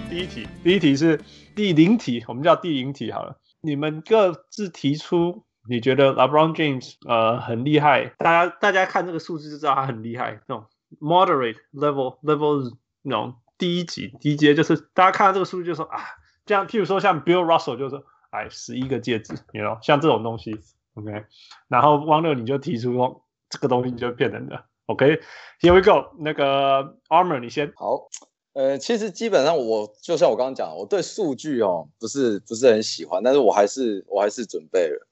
[0.09, 1.19] 第一题，第一题是
[1.55, 3.37] 第零题，我们叫第零题好了。
[3.61, 5.43] 你们各自提出。
[5.69, 8.05] 你觉得 LeBron James 呃很厉害？
[8.17, 10.41] 大家大家看这个数字就知道他很厉害。
[10.47, 10.65] 那种
[10.99, 15.99] moderate level level 那种第一级低阶，就是大家看到这个数据就说啊，
[16.45, 20.59] 这样譬如说像 Bill Russell 就说哎十一个戒指，you know 像这种东西
[20.95, 21.25] ，OK。
[21.67, 27.71] 然后汪六你就提出说这个东西就骗人的，OK？Here we go，那个 Armor 你先。
[27.75, 28.07] 好，
[28.53, 35.07] 呃，其实基本上我就像我刚刚讲，我对数据哦不是不是很喜欢，但是我还是我还是准备了。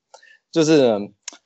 [0.52, 0.92] 就是，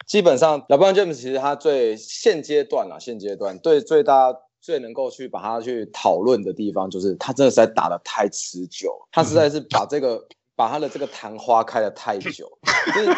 [0.06, 12.52] 基本上，LeBron James 其实他最现阶段啊，现阶段对最大最能够去把他去讨论的地方，就是他真的实在打的太持久，他实在是把这个 把他的这个昙花开得太久，
[12.96, 13.13] 就是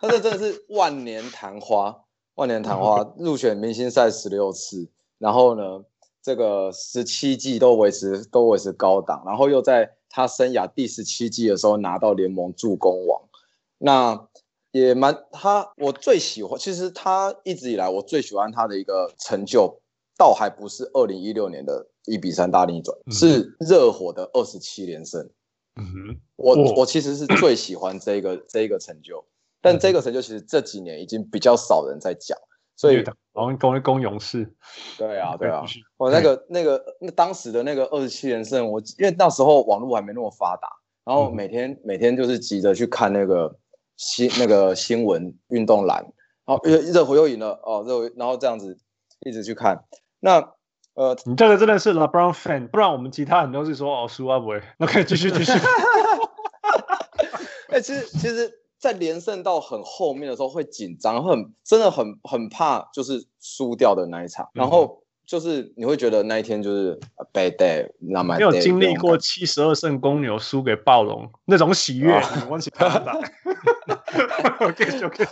[0.00, 1.96] 他这真的是万年昙花，
[2.36, 5.84] 万年昙花，入选明星赛十六次，然后呢，
[6.22, 13.22] 这个十七季都维持都维持高档，然后又在他生涯第十七季的时候拿到联盟助攻王，
[13.78, 14.28] 那。
[14.78, 19.80] 也蛮他，我最喜欢，其实他一直以来我最喜欢他的一个成就，
[20.16, 25.28] 倒还不是二零一六年的一比三大逆转，嗯、是热火的二十七连胜。
[25.76, 29.24] 嗯哼，我、哦、我其实是最喜欢这个 这个成就，
[29.62, 32.36] 但这个成就其实这几年已经比较少人在讲，
[32.76, 34.52] 所以攻攻攻勇士。
[34.98, 35.64] 对啊对啊，
[35.96, 40.68] 我那个那个那当时的那个二十七连胜，我因为那时候网络还没那么发达，
[41.04, 43.58] 然后每天、嗯、每天就是急着去看那个。
[43.98, 46.10] 新那个新闻运动栏，
[46.46, 48.78] 然后热热火又赢了哦，热火，然后这样子
[49.26, 49.84] 一直去看。
[50.20, 50.54] 那
[50.94, 54.62] 呃，你这个真的是 LeBron fan，不然我们其他人都是说哦输啊不会。
[54.78, 55.52] 那可以继续继续。
[57.68, 64.48] 哎、欸，其实其实，在连胜到很后面的时候会紧张，会很真的很很怕就是输掉的那一场。
[64.54, 66.98] 然后就是你会觉得那一天就是
[67.34, 72.10] bad day，没有经历过七十二胜公牛输给暴龙那种喜悦，
[72.48, 73.12] 忘记他打。
[74.66, 75.26] OK OK，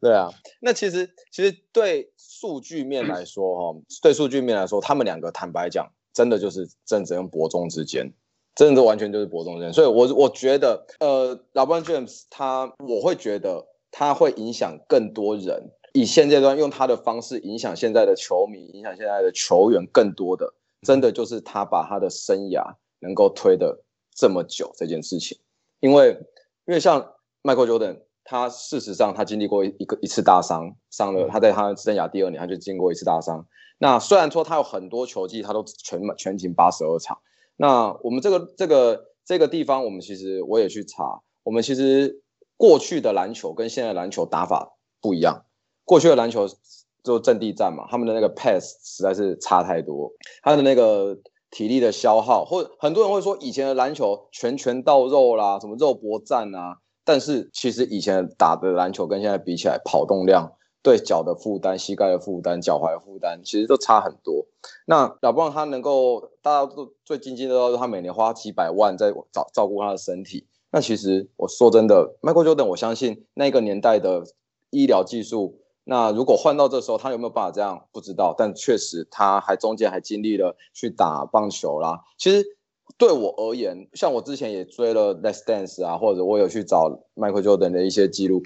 [0.00, 0.28] 对啊，
[0.60, 8.12] 那其实其实对数据面来说哈，对数据面来说，他们两个坦白讲，真的就是正正伯仲之间，
[8.56, 9.72] 真的完全就是伯仲之间。
[9.72, 15.70] 所以我我觉得，呃，LeBron James 他，我会觉得他会影响更多人。
[15.92, 23.82] 以现阶段用他的方式影响现在的球迷，影响现在的球员，更多的真的就是他把他的生涯能够推的
[24.14, 25.38] 这么久这件事情。
[25.80, 26.16] 因为
[26.66, 33.46] 因为像 Michael Jordan，他事实上他经历过一个一次大伤，伤了他在他生涯第二年他就经过一次大伤。
[33.78, 37.18] 那虽然说他有很多球季他都全全勤八十二场，
[37.56, 42.22] 那我们这个这个这个地方我们其实我也去查，我们其实
[42.56, 45.44] 过去的篮球跟现在篮球打法不一样。
[45.90, 46.46] 过去的篮球
[47.02, 51.18] 就阵地战嘛，他们的那个 pass 实在是差太多，他的那个
[51.50, 64.46] 体力的消耗，或很多人会说以前的篮球拳拳到肉啦，什么肉搏战啊，但是其实以前打的篮球跟现在比起来，跑动量、对脚的负担、膝盖的负担、脚踝的负担，其实都差很多。
[64.86, 70.46] 那老布朗他能够，大家都最津津乐道，他每年花几百万在照照顾他的身体。
[70.70, 74.22] 那其实我说真的，Michael Jordan，我相信那个年代的
[74.70, 75.56] 医疗技术。
[75.90, 77.88] 那如果换到这时候，他有没有办法这样？
[77.90, 82.04] 不知道，但确实他还中间还经历了去打棒球啦。
[82.16, 82.46] 其实
[82.96, 88.40] 对我而言，像我之前也追了《Last Dance》啊，或者我有去找 Michael Jordan 的一些记录。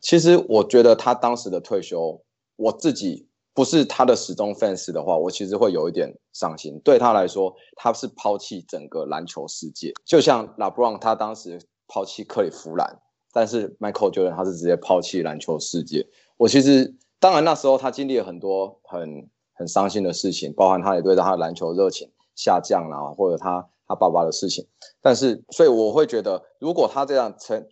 [0.00, 2.20] 其实我觉得他当时的退休，
[2.56, 6.80] 我自己不是他的死忠 fans 的话，我其实会有一点伤心。
[6.80, 12.98] 对他来说，他是抛弃整个篮球世界，就像 LeBron 他当时抛弃克里夫兰，
[13.32, 16.04] 但是 Michael Jordan 他是直接抛弃篮球世界。
[16.40, 24.66] 我其实当然那时候他经历了很多很很伤心的事情，包含他也对他的篮球热情下降啦，或者他他爸爸的事情。
[25.02, 27.68] 但是，所以我会觉得，如果他这样从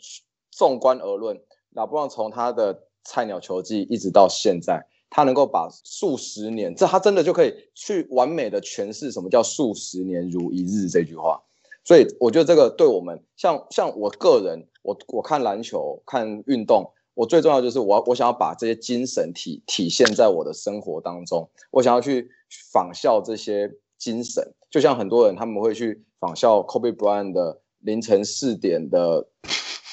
[0.51, 11.43] 纵观而论，那不妨从他的菜鸟球技一直到现在，他能够把数十年，这他真的就可以去完美的诠释什么叫数十年如一日这句话。
[11.85, 16.93] 所以我觉得这个对我们，像像我个人，我我看篮球看运动。
[17.19, 22.31] 我最重要就是我我想要把这些精神体体现在我的生活当中，我想要去
[22.73, 29.27] 仿效这些精神，就像很多人他们会去仿效 Kobe Bryant 的凌晨四点的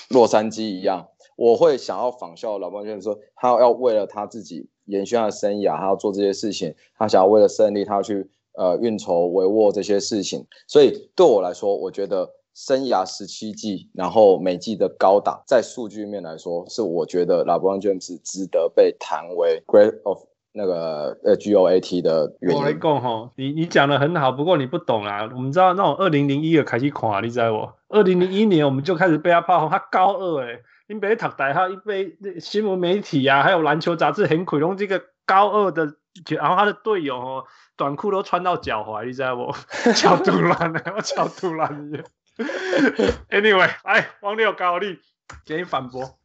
[0.10, 12.30] 洛杉矶一样，我会想要仿效老邦，就是说他要为了他自己延续他的生涯，他要做这些事情，他想要为了胜利，他要去呃运筹帷幄这些事情，所以对我来说，我觉得。
[12.56, 22.58] 生涯十七季，然后每季的高档，在数据面来说，是我觉得 LeBron James 值得被谈为 Great of 那个呃 GOAT 的原因。
[22.58, 25.30] 我来讲哈，你你讲的很好，不过你不懂啊。
[25.36, 27.70] 我们知道那种二零零一的开始看，你知道不？
[27.90, 35.94] 二零零一年我们就开始被他炮轰，他高二诶，你别读大学，一被新闻媒体啊，还有篮球杂志很苦用这个高二的，
[36.30, 37.44] 然后他的队友哦，
[37.76, 39.52] 短裤都穿到脚踝，你知道不？
[39.92, 42.02] 超突然的，我脚突然的。
[43.30, 44.98] Anyway，哎，王六高丽，
[45.46, 46.18] 给你反驳。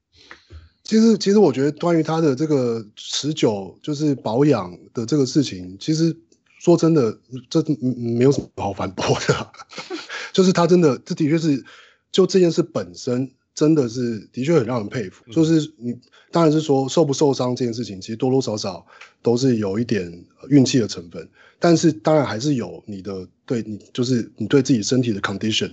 [0.82, 6.16] 其实，其实我觉得关于他的这个持久，就是保养的这个事情，其实
[6.58, 7.16] 说真的，
[7.48, 7.62] 这
[7.96, 9.52] 没有什么好反驳的。
[10.34, 11.64] 就是他真的，这的确是
[12.10, 15.22] 就这件事本身，真的是的确很让人佩服。
[15.28, 15.96] 嗯、就是你
[16.32, 18.84] 当然是说受不受伤这件事情，其实多多少少
[19.22, 21.28] 都是有一点运气的成分，
[21.60, 25.70] 但是当然还是有你的对你，就是你对自己身体的 condition。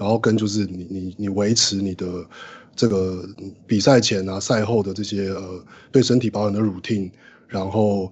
[0.00, 2.26] 然后跟就是你你你维持你的
[2.74, 3.28] 这个
[3.66, 7.10] 比赛前啊赛后的这些呃对身体保养的 routine，
[7.46, 8.10] 然后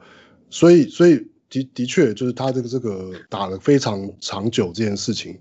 [0.50, 5.38] 所以所以的的确就是他这个这个打了非常长久这件事情，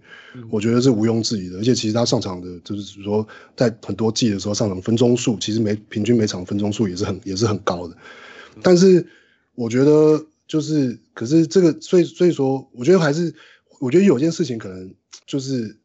[0.50, 1.58] 我觉得是毋庸置疑的。
[1.58, 7.98] 而且其实他上场的就是说在很多季的时候上场分钟数，其实每平均每场分钟数也是很也是很高的。
[8.64, 9.06] 但是
[9.54, 13.36] 我觉得就是可是这个所以所以说我觉得还是
[13.82, 14.94] 我觉得有件事情可能
[15.26, 15.76] 就是。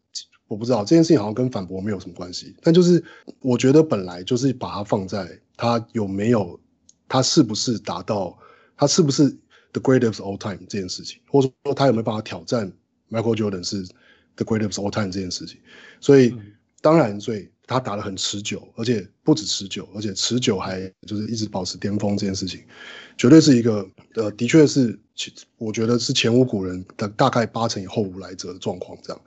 [0.53, 3.03] 我不知道这件事情好像跟反驳没有什么关系，但就是
[3.41, 5.27] 我觉得本来就是把它放在
[5.57, 6.61] 他有没有，
[7.09, 8.39] 他是不是达到，
[8.77, 9.31] 他是不是
[9.73, 12.71] the greatest of all time 这件事情，或者说他有没有办法挑战
[13.11, 13.83] Michael Jordan 是
[14.37, 15.59] the greatest of all time 这件事情。
[16.03, 16.37] 所以
[16.83, 22.61] 当然，所以他打得很持久，而且不止持久，而且持久还就是一直保持巅峰这件事情，
[23.17, 25.01] 绝对是一个呃，的确是，
[25.57, 29.23] 我觉得是前无古人的大概八成以后无来者的状况，这样，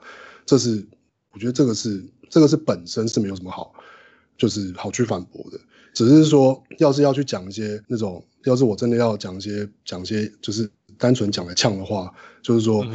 [0.46, 0.86] 这是。
[1.36, 3.70] 我觉得这个是这个是本身是没有什么好，
[4.38, 5.60] 就是好去反驳的。
[5.92, 12.10] 只是说，要是要去讲一些那种，要是我真的要讲一些讲一些，就是单纯讲来呛的话，
[12.40, 12.86] 就是说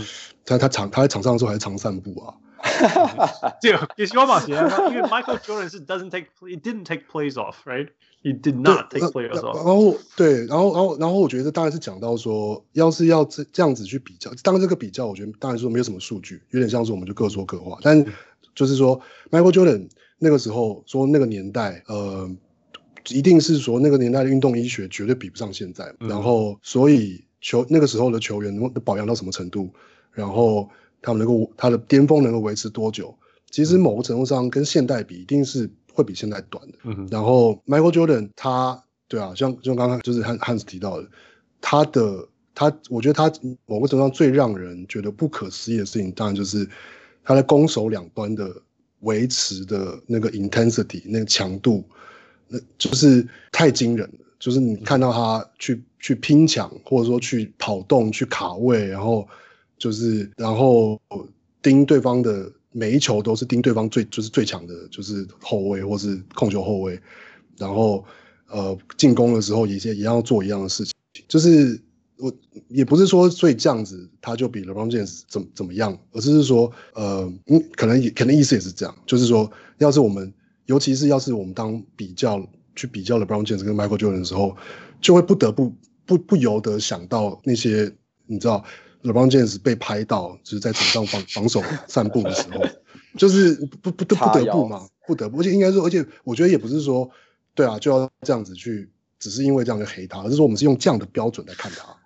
[0.43, 2.33] 他他场他在场上的时候还是常散步啊。
[3.61, 9.31] 这个也希望嘛，因为 Michael Jordan 是 doesn't take it didn't take plays off，right？He did not take plays
[9.39, 9.55] off。
[9.55, 17.79] 然后对，然后然后然后我觉得当然是讲到说，要是要这这样子去比较，当然这个比较，我觉得当然说没有什么数据，有点像是我们就各说各话。
[17.81, 18.05] 但
[18.55, 19.89] 就是说 Michael Jordan
[20.19, 22.29] 那个时候说那个年代，呃，
[23.09, 25.93] 一定是说那个年代的运动医学绝对比不上现在。
[25.99, 29.69] 然后所以球那个时候的球员能保养到什么程度，
[30.11, 30.69] 然后。
[31.03, 33.11] 他们能够他的巅峰能够维持多久？
[33.49, 36.77] 其实某个程度上跟现代比，一定是会比现在短的。
[36.83, 41.07] 嗯、然后 Michael Jordan 他对啊，像像刚刚就是汉汉斯提到的，
[41.59, 43.33] 他的他，我觉得他
[43.65, 46.69] 某个程度上最让人觉得不可思议的事情，当然就是
[47.23, 48.53] 他在攻守两端的
[49.01, 51.83] 维持的那个 intensity 那个强度，
[52.47, 54.25] 那就是太惊人了。
[54.39, 59.27] 就是你看到他去、去拼抢，或者说去跑动、去卡位，然后。
[59.81, 61.01] 就是，然后
[61.59, 67.01] 盯对方的每一球都是盯对方最就是最强的，就是后卫或是控球后卫。
[67.57, 68.05] 然后，
[68.47, 70.93] 呃，进攻的时候也也一样要做一样的事情。
[71.27, 71.81] 就是
[72.21, 72.31] 我
[72.67, 80.31] 也不是说所以这样子他就比 LeBron James 怎怎么样，而是说，呃，嗯，可能也可能意思也是这样，就是说，要是我们，
[80.67, 84.55] 尤其是要是我们当比较去比较 LeBron James 跟 Michael Jordan 的时候，
[85.01, 85.73] 就会不得不
[86.05, 87.91] 不不由得想到那些
[88.27, 88.63] 你知道。
[89.03, 92.63] LeBron James 被拍到，就是在场上防防守散步的时候，
[93.17, 97.09] 就是不不不不得不嘛，不得不，而且应该说，而且我觉得也不是说，
[97.55, 101.97] 对啊，就要这样子去，只是因为这样就黑他，而是说我们是用这样的标准来看他。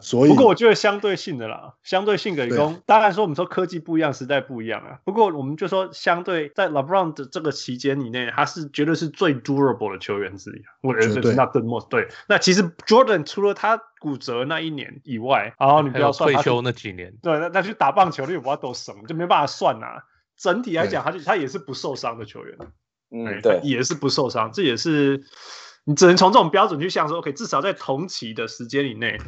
[0.00, 4.98] 所以，不过我觉得相对性的啦，相对性的理工，当然说我们说科技不一样，时代不一样啊。
[5.04, 10.62] 不过我们就说相对在 LeBron 的这个期间以内，他是绝对是最 durable 的球员之一。
[10.82, 12.08] 我觉得是那更 most 对。
[12.28, 19.86] 那其实 Jordan 除了他骨折那一年以外，然后你不要算退休那几年，对，那那去打棒球，你不要都省，就没办法算呐。
[20.36, 22.56] 整体来讲，他就他也是不受伤的球员。
[23.10, 25.22] 嗯，对，也是不受伤，这也是
[25.84, 29.18] 你只能从这种标准去想说，OK，至少在同期的时间以内。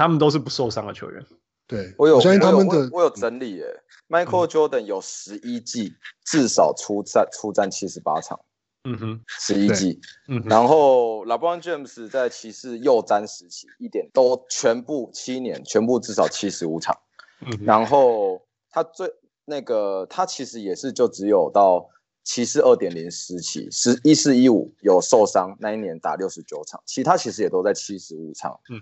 [0.00, 1.22] 他们都是不受伤的球员。
[1.66, 3.66] 对，我有，我相信他们的，我有，我有整理耶。
[4.08, 5.92] 嗯、Michael Jordan 有十一季
[6.24, 8.40] 至少出战出战七十八场。
[8.84, 10.00] 嗯哼，十一季。
[10.26, 16.98] 嗯，然后 LeBron James 在骑士右詹时期一点都全部七年全部至少七十五场。
[17.44, 18.40] 嗯，然后
[18.70, 19.12] 他最
[19.44, 21.86] 那个他其实也是就只有到
[22.24, 28.58] 骑士二点零时期十一四一五有受伤那一年打六十九场，其他其实也都在七十五场。
[28.70, 28.80] 嗯。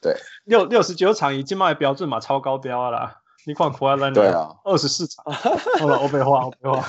[0.00, 3.20] 对，六六十九场已经卖标准嘛，超高标啦。
[3.46, 5.24] 你看库莱兰，对啊，二十四场。
[5.78, 6.88] 好了，我没话，我没话。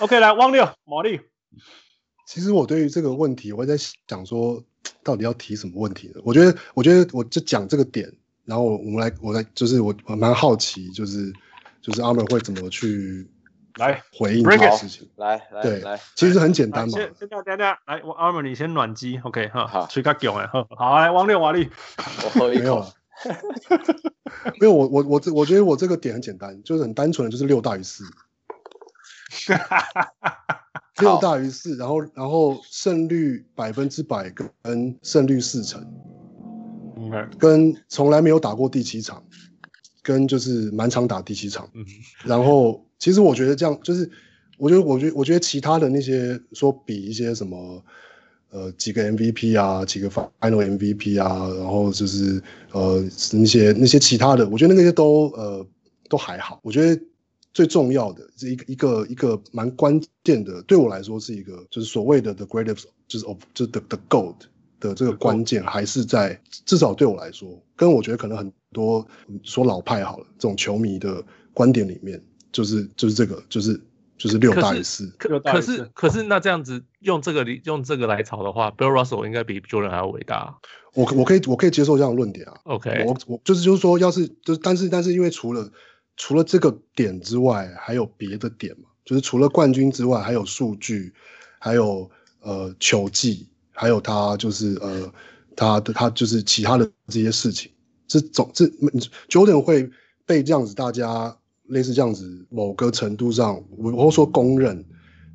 [0.00, 1.20] OK，来汪六毛利。
[2.26, 3.76] 其实我对于这个问题，我在
[4.08, 4.62] 想说，
[5.02, 6.20] 到底要提什么问题呢？
[6.24, 8.10] 我觉得，我觉得我就讲这个点，
[8.46, 11.30] 然后我们来，我来，就是我我蛮好奇，就是
[11.82, 13.30] 就是阿门会怎么去。
[13.76, 16.92] 来回应这个事情，来来对来，其实很简单嘛。
[16.92, 21.70] 先先等下等下，来，我阿门你先暖机，OK 哈，好，吹个囧哎，好，好来，王六瓦力，
[22.24, 22.92] 我喝一口，没有了，
[24.60, 28.04] 没有我我我这我觉得我这个点很简单，就是很单纯的，就是六大于四，
[31.00, 34.30] 六大于四，然后然后胜率百分之百
[34.62, 35.82] 跟胜率四成
[37.38, 39.24] 跟从来没有打过第七场，
[40.02, 41.86] 跟就是满场打第七场，嗯，
[42.24, 42.84] 然后。
[43.02, 44.08] 其实我觉得这样就是，
[44.58, 47.82] 我觉得，我觉得，我觉得其他的那些说比一些什么，
[48.50, 50.30] 呃，几个 MVP 啊，几个 Final
[50.78, 52.40] MVP 啊，然后就是
[52.70, 55.66] 呃那些那些其他的，我觉得那些都呃
[56.08, 56.60] 都还好。
[56.62, 57.02] 我觉得
[57.52, 64.36] 最重要的这一个一个一个蛮关键的，对我来说是一个就是所谓的 the greatest 就是 of 就是 the the gold
[64.78, 69.04] 的这个关键还是在至少对我来说，跟我觉得可能很多
[69.42, 71.20] 说老派好了这种球迷的
[71.52, 72.22] 观点里面。
[72.52, 73.80] 就是就是这个就是
[74.18, 80.58] 就是六大于四，可可是可是那这样子用这个用这个来炒的话，Bill Russell 应该比 Jordan 还要伟大。
[80.94, 82.54] 我我可以我可以接受这样的论点啊。
[82.64, 85.68] OK，我我就是就是说，要是就是但是但是因为除了
[86.16, 91.12] 除了这个点之外，还有别的点嘛，就是除了冠军之外，还有数据，
[91.58, 92.08] 还有
[92.40, 95.10] 呃球技，还有他就是呃
[95.56, 97.72] 他的他就是其他的这些事情，
[98.06, 98.66] 这总这
[99.28, 99.90] Jordan 会
[100.26, 101.36] 被这样子大家。
[101.72, 104.84] 类似这样子，某个程度上，我我说公认，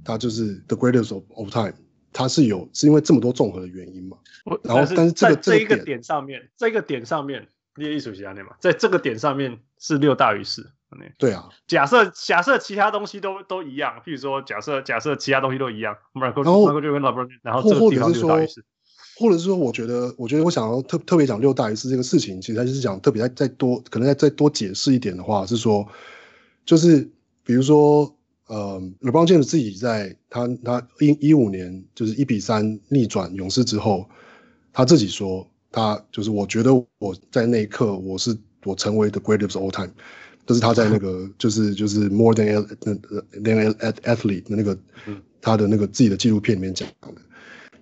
[0.04, 1.74] 他就是 the greatest of all time，
[2.14, 4.18] 他是有是因为这么多综合的原因嘛？
[4.64, 10.72] 然后，但是这个这一个点上面，这个点上面，你也艺术家嘛，在这个点上面是六大于四。
[11.18, 18.64] 对啊，假设假设其他东西都都一样，譬如说假设假设其他东西都一样，然后然后就跟老布，然后这个地方六大于四，
[19.20, 25.86] 或者是说，我觉得，我觉得我想要特特别讲六大于四这个事情，其实他就是讲特别再再多，可能再再多解释一点的话，是说，
[26.68, 27.10] 就是
[27.44, 28.14] 比如说，
[28.48, 34.08] 呃，LeBron James 自己在他他一一五年就是一比三逆转勇士之后，
[34.74, 39.94] 他自己说，他就是我觉得我在那一刻我是我成为 the greatest of all time，
[40.46, 42.68] 这是他在那个就是就是 more than
[43.42, 44.78] than athlete 的那个
[45.40, 47.22] 他的那个自己的纪录片里面讲的。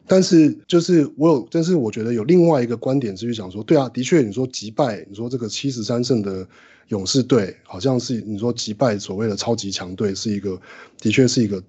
[0.08, 6.48] 但是就是我有，但是我觉得有另外一个观点是去讲说，对啊，的确你说击败，你说这个七十三胜的
[6.90, 10.60] 勇士队，好像是你说击败所谓的超级强队，是一个
[11.00, 11.64] 的确是一个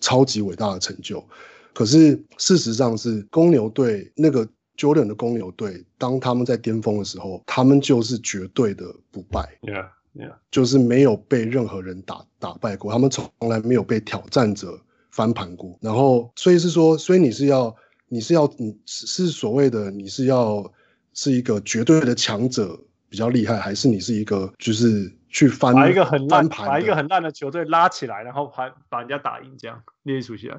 [0.00, 1.24] 超级伟大的成就。
[1.72, 10.34] 可是事实上是公牛队那个 Jordan 的公牛队，当他们在巅峰的时候，他们就是绝对的不败，Yeah, yeah.
[10.50, 14.78] 就是没有被任何人打打败过，他们从来没有被挑战者。
[15.10, 17.74] 翻盘过，然后所以是说，所以你是要，
[18.08, 20.72] 你是要，你是所谓的，你是要
[21.14, 30.58] 是一个绝对的强者比较厉害，还是你是一个就是去翻把一个很烂盘，把一个很烂的球队拉起来，然后把把人家打赢，这样列出去啊？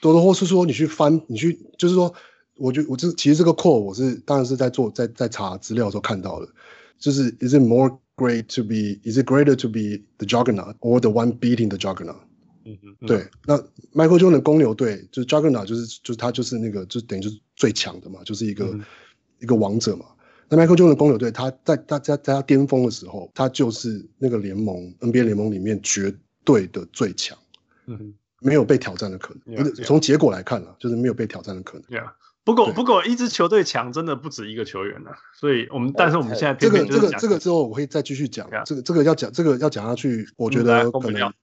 [0.00, 2.14] 多多或是说你去翻，你去就是说，
[2.56, 6.48] 我觉得我这其实这个 call 我是当然是在做在在查资料的时候看到的，
[6.98, 11.10] 就是 is it more great to be is it greater to be the juggernaut or the
[11.10, 12.20] one beating the juggernaut？
[12.82, 13.56] 嗯、对，那
[13.94, 18.84] Michael Jordan 的公牛队就是 Juggernaut，就是就是他就是那个就等于就是最强的嘛，就是一个、嗯、
[19.40, 20.06] 一个王者嘛。
[20.48, 26.14] 那 Michael Jordan 的公牛队，他在大家在他巅峰的时候，他就是那个联盟 NBA 联盟里面绝
[26.44, 27.36] 对的最强，
[27.86, 29.56] 嗯，没有被挑战的可能。
[29.56, 29.84] Yeah, yeah.
[29.84, 31.84] 从结果来看啊，就是没有被挑战的可能。
[31.88, 32.12] Yeah.
[32.44, 41.34] 不过不过一支球队强真的不止一个球员啊，所以我们但是我们现在这个这个这个之后我会再继续讲.这个这个要讲这个要讲下去，我觉得可能、嗯、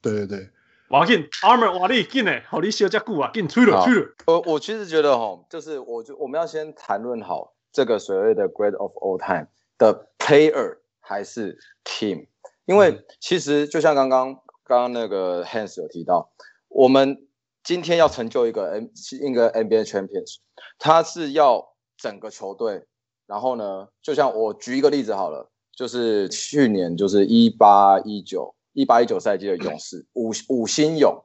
[0.00, 0.48] 对对对。
[0.96, 4.14] 我紧，Armor，哇你紧嘞，好你笑这久啊，紧吹了吹了。
[4.28, 12.28] 我我其实觉得哈，就是我就我们要先谈论好这个所谓的 Grade of All Time 的 Player 还是 Team，
[12.66, 16.30] 因为其实就像刚刚刚刚那个 Hans 有提到，
[16.68, 17.26] 我们
[17.64, 20.36] 今天要成就一个 N 一个 NBA Champions，
[20.78, 22.84] 他是要整个球队，
[23.26, 28.54] 然后呢，就像我举一个例子好了，就是去年就是一八一九。
[28.74, 31.16] 一八一九赛季的勇士五五星勇，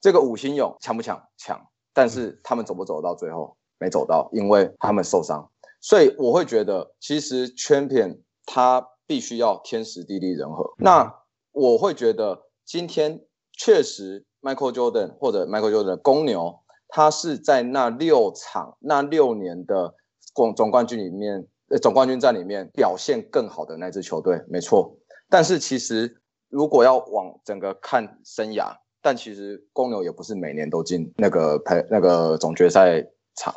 [0.00, 1.22] 这个五星勇强不强？
[1.36, 1.60] 强，
[1.92, 3.56] 但是他们走不走到最后？
[3.78, 5.50] 没走到，因为他们受伤。
[5.82, 10.72] 所以我会觉得，其实 Champion 他必须要天时地利人和。
[10.78, 11.14] 那
[11.52, 13.20] 我会觉得，今天
[13.52, 19.94] 确实 Michael Jordan 或者 Michael Jordan 公牛，他是在那六场那六年的
[20.34, 24.96] 总总冠军里面，呃，总冠军战里面表现更好的那支球队，没错。
[25.28, 26.22] 但是其实。
[26.48, 33.54] 如果要往整个看生涯，但其实公牛也不是每年都进那个排那个总决赛场。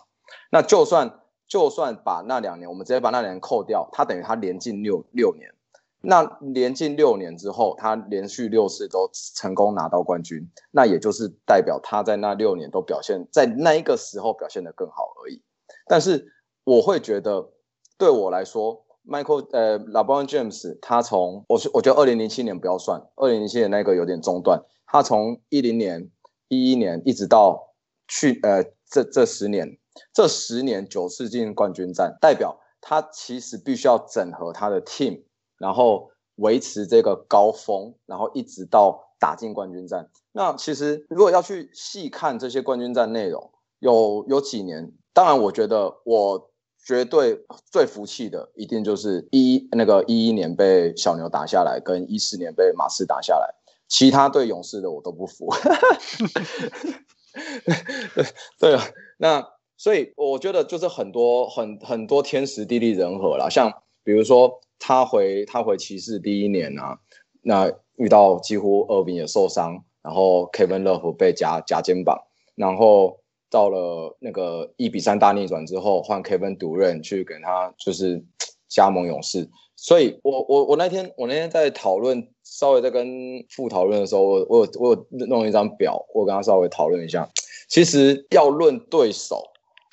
[0.52, 5.54] 那就算就算把那两年，我们直接把那两年扣掉，他等于他连进六六年。
[6.02, 15.42] 那连进六年之后，他连续六次都成功拿到冠军，那也就是代表他在那六年都表现在那一个时候表现得更好而已。
[15.88, 16.32] 但是
[16.64, 17.50] 我会觉得，
[17.98, 18.86] 对我来说。
[19.10, 24.64] Michael 呃，LeBron James，他从我是我觉得二零零七年不要算，二零零七年那个有点中断。
[24.86, 26.12] 他从一零年、
[26.47, 27.74] 一一年一直到
[28.07, 29.80] 去呃这这十年，
[30.14, 35.24] 这十年九次进冠军战，代表他其实必须要整合他的 team，
[35.57, 40.07] 然后维持这个高峰，然后一直到打进冠军战。
[40.32, 46.49] 那其实如果要去细看这些冠军战内容，有有几年，当然我觉得我。
[46.90, 53.54] 绝对最服气的，一定就是一那个一一年被小牛打下来，跟一四年被马刺打下来。
[53.88, 55.54] 其他对勇士的我都不服。
[58.60, 58.84] 对啊，
[59.20, 63.72] 那所以我觉得就是很多很很多天时地利人和啦，像
[64.04, 66.98] 比如说他回他回骑士第一年啊，
[67.44, 72.18] 那遇到几乎厄文也受伤，然后 Kevin Love 被夹夹肩膀，
[72.56, 73.20] 然后。
[73.50, 78.24] 到了那个一比三大逆转之后，换 Kevin d u r a n 去给他就是
[78.68, 87.28] 加盟勇士，所以我我我那天我那天在讨论，稍微在跟傅讨论的时候，我我我有弄一张表，我跟他稍微讨论一下。
[87.68, 89.43] 其实要论对手，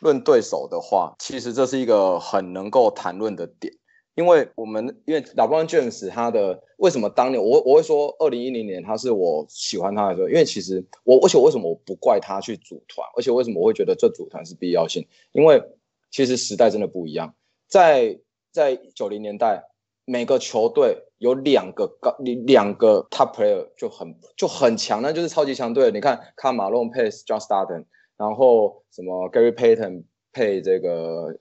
[0.03, 3.73] 论对手的话，其实这是一个很能够谈论的点。
[4.17, 15.07] 因为我们因为 LeBron James 他的为什么当年我我会说二零一零年他是我喜欢他的时候，因为其实我而且为什么我不怪他去组团，而且为什么我会觉得这组团是必要性？
[15.31, 15.63] 因为
[16.11, 17.35] 其实时代真的不一样，
[17.69, 18.19] 在
[18.51, 19.65] 在九零年代，
[20.05, 25.91] 每个球队有两个高两个 top player 就很就很强，那就是超级强队。
[25.93, 27.85] 你看卡马龙、Pace、John Stockton，
[28.17, 30.05] 然后什么 Gary Payton。
[30.33, 31.35] 配这个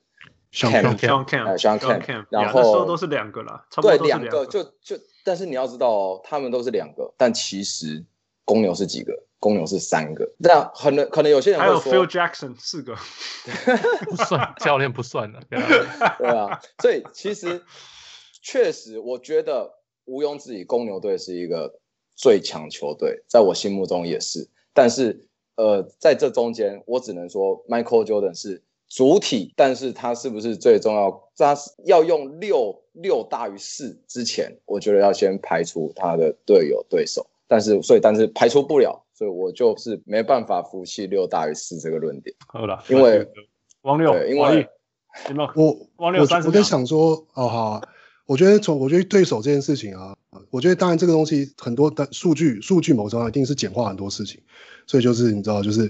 [0.55, 8.05] Shawn Shawn Kemp，Shawn Kemp，然后那时候都是两个啦，差不多对，两个就就，但是你要知道哦，他们都是两个，但其实
[8.45, 9.13] 公牛是几个？
[9.37, 12.95] 公牛是三个，那可能可能有些人会说还有 Phil Jackson 四个，
[14.09, 15.39] 不算教练不算的，
[16.17, 17.61] 对啊，所以其实
[18.41, 19.71] 确实我觉得
[20.05, 21.79] 毋庸置疑，公牛队是一个
[22.15, 24.49] 最强球队，在我心目中也是。
[24.73, 25.27] 但是
[25.57, 31.29] 呃，在这中间，我只能说 Michael Jordan 是主体，但是他是不是最重要？
[31.37, 31.55] 他
[31.85, 37.25] 要用六六大于四之前，我觉得要先排除他的队友对手。
[37.47, 39.01] 但是所以，但是排除不了。
[39.17, 42.35] 所以我就是没办法服气六大于四这个论点。
[42.47, 43.25] 好了，因为
[43.81, 44.67] 王六，因为
[45.55, 47.81] 我王六三，我在想说，哦好，
[48.25, 50.13] 我觉得从我觉得对手这件事情啊，
[50.49, 54.41] 我觉得当然这个东西很多的数据，数据某种上一定是简化很多事情，
[54.85, 55.89] 所以就是你知道，就是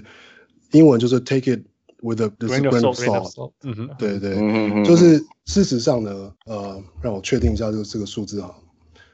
[0.70, 1.60] 英文就是 take it
[2.02, 3.52] with a grain of salt。
[3.62, 8.54] 嗯哼，对对，嗯就是事实上呢，呃，让我确定一下这个这个数字啊，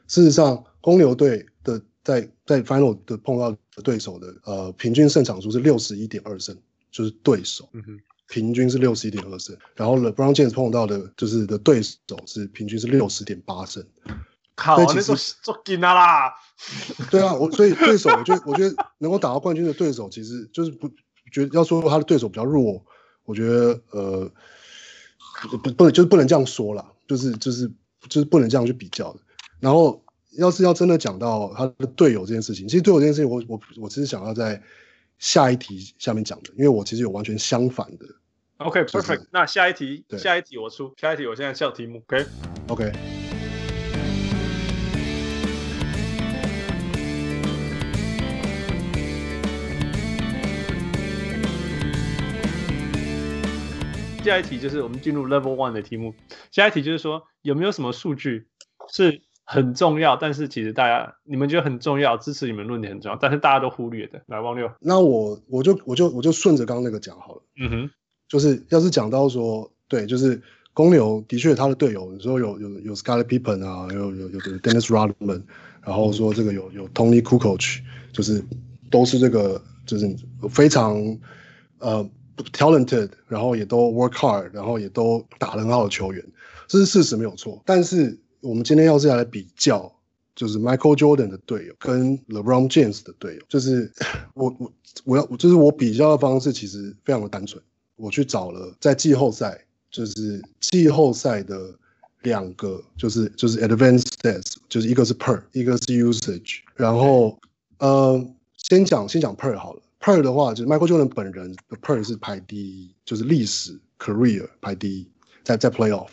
[0.09, 1.81] 事实上公牛队的。
[2.05, 6.53] 在在 final 的碰到的对手的呃平均胜场数是六十一点二胜，
[6.91, 9.57] 就是对手，嗯哼，平均是六十一点二胜。
[9.77, 11.95] 然后 LeBron James 碰到的就是的对手
[12.27, 13.87] 是平均是六十点八胜。
[14.57, 16.35] 靠，那是做紧了啦。
[17.09, 20.91] 对啊，我所以对手，我觉得我觉得能够打到冠军的对手，其实就是不
[21.33, 22.85] 觉得要说他的对手比较弱，
[23.25, 24.31] 我觉得呃
[25.51, 27.69] 不不能就是不能这样说啦，就是就是
[28.09, 29.21] 就是不能这样去比较的。
[29.59, 30.01] 然后。
[30.39, 34.63] 要是要真的讲到他的队友这件事情，其实队友这件事情我，我我我其实想要在
[35.19, 38.07] 下一题下面讲的，因为我其实有完全相反的。
[38.57, 39.29] OK，perfect，、okay, 就是。
[39.31, 42.03] 那下一题，下一题我出，下一题我现在叫题目。
[42.09, 42.27] OK，OK。
[42.67, 42.93] Okay?
[42.93, 43.22] Okay.
[54.23, 56.15] 下一题就是我们进入 Level One 的题目。
[56.51, 58.47] 下一题就是说，有没有什么数据
[58.89, 59.23] 是？
[59.45, 64.23] 很重要，但是其实大家你们觉得很重要，支持你们论点很重要，但是大家都忽略的。
[64.27, 67.43] 来，汪六，那我我就我就我就顺着刚刚那个讲好了。
[67.61, 67.91] 嗯哼，
[68.29, 70.41] 就是要是讲到说，对，就是
[70.73, 75.43] 公牛的确他的队友，你说有有有 Scottie Pippen 啊，有有有 Dennis Rodman，
[75.85, 77.81] 然后说这个有有 Tony Kukoc，
[78.13, 78.43] 就是
[78.91, 80.17] 都是这个就是
[80.49, 81.19] 非常
[81.81, 82.09] 呃
[82.53, 86.25] talented，然后也都 work hard，然后也都打得很好的球员，
[86.69, 88.19] 这是事实没有错，但是。
[88.45, 89.93] 我们今天要是来比较，
[90.35, 93.89] 就是 Michael Jordan 的队友跟 LeBron James 的队友，就是
[94.35, 94.73] 我我
[95.05, 97.63] 我要就是我比较的方式其实非常的单纯，
[97.95, 101.73] 我去找了在季后赛，就是季后赛的
[102.23, 107.39] 两个，就是就是 Advanced Stats，就是一个是 Per，一个是 Usage，然后
[107.79, 108.27] 呃，
[108.57, 115.09] 先讲先讲 Per 好了，Per 的话就是 Michael Jordan 本人的 Per 是排第一，就是历史 Career 排第一，
[115.43, 116.09] 在在 Playoff。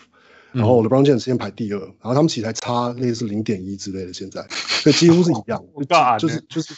[0.52, 5.64] 然后 LeBron James 先排第二，然后他们其实还差类似零点一之类的，现在所以几乎是一样，
[6.18, 6.74] 就是就是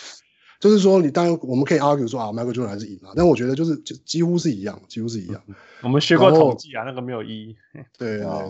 [0.60, 5.42] 就是说，你当然我们可以 argue 说啊，Michael Jordan 还是赢了，但我觉得就是就几乎是一样，几乎是一样。
[5.82, 7.56] 我们学过统计啊，那个没有意义。
[7.98, 8.44] 对啊，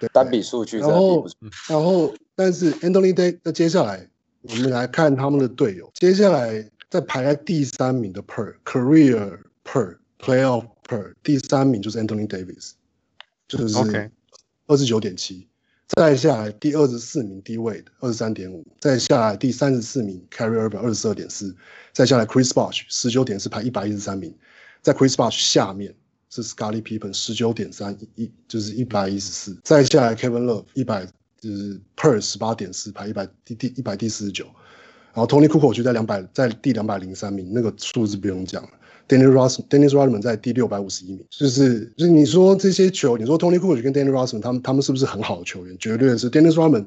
[0.00, 0.80] 对单笔数据。
[0.80, 1.24] 然后
[1.68, 4.04] 然后但是 Anthony Davis 那接下来
[4.42, 12.72] 我们来看他们的队友，接下来在排在第三名的 Per Career Per Playoff Per 第三名就是 Anthony Davis，
[13.48, 14.10] 就是。
[14.66, 15.48] 二十九点七，
[15.88, 21.56] 再下来第二十四名 D Wade 二十三点五，再下来第三十四名 Kyrie Irving 二十二点四，
[21.92, 24.32] 再下来 Chris Bosh 十九点四排一百一十三名，
[24.80, 25.92] 在 Chris Bosh 下面
[26.28, 31.04] 是 Scottie Pippen 十九点三一就是一百一十四，再下来 Kevin Love 一百
[31.40, 34.46] 就是 Per 十八点四排一百第第一百第四十九，
[35.12, 38.70] 然后 Tony Kukoc 就在两百在第两百零三名，那个数字不用讲了。
[39.08, 45.76] Dennis Rodman Dennis Rodman 在第六百五十一名，就是就是你说这些球，你说 Tony Kukoc 跟 Dennis Rodman 他们他们是不是很好的球员？
[45.78, 46.86] 绝对是 Dennis Rodman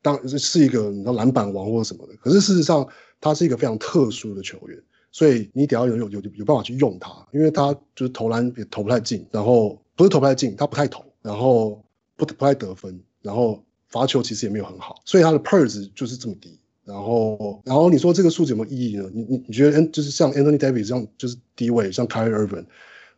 [0.00, 2.86] 当是一个你知道篮板王或者什么的，可是事实上
[3.20, 4.78] 他是一个非常特殊的球员，
[5.10, 11.82] 所以你得要有有有有办法去用他，因为他就是投篮也投不太进，然后不是投不太进，他不太投，然后
[12.16, 16.56] 不不太得分，然后罚球其实也没有很好，所以他的 PER 值就是这么低。
[16.84, 19.08] 然后，然后你说这个数字有没有意义呢？
[19.14, 22.66] 你你你觉得，嗯就是像 Anthony Davis 这样，就是低位，像 Kyrie Irving、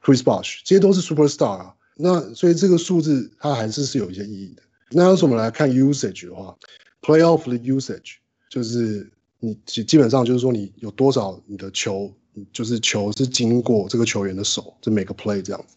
[0.02, 1.74] Chris Bosh 这些都是 Superstar 啊。
[1.96, 4.62] 那所以这个数字它还是是有一些意义的。
[4.90, 6.56] 那要是我们来看 Usage 的话
[7.02, 8.16] ，Playoff 的 Usage
[8.48, 9.10] 就是
[9.40, 12.12] 你基基本上就是说你有多少你的球，
[12.52, 15.76] 就是球是经过这个球员的手，这每个 Play 这样子。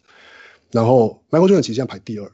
[0.72, 2.32] 然后 Michael Jordan 其实现在排第二。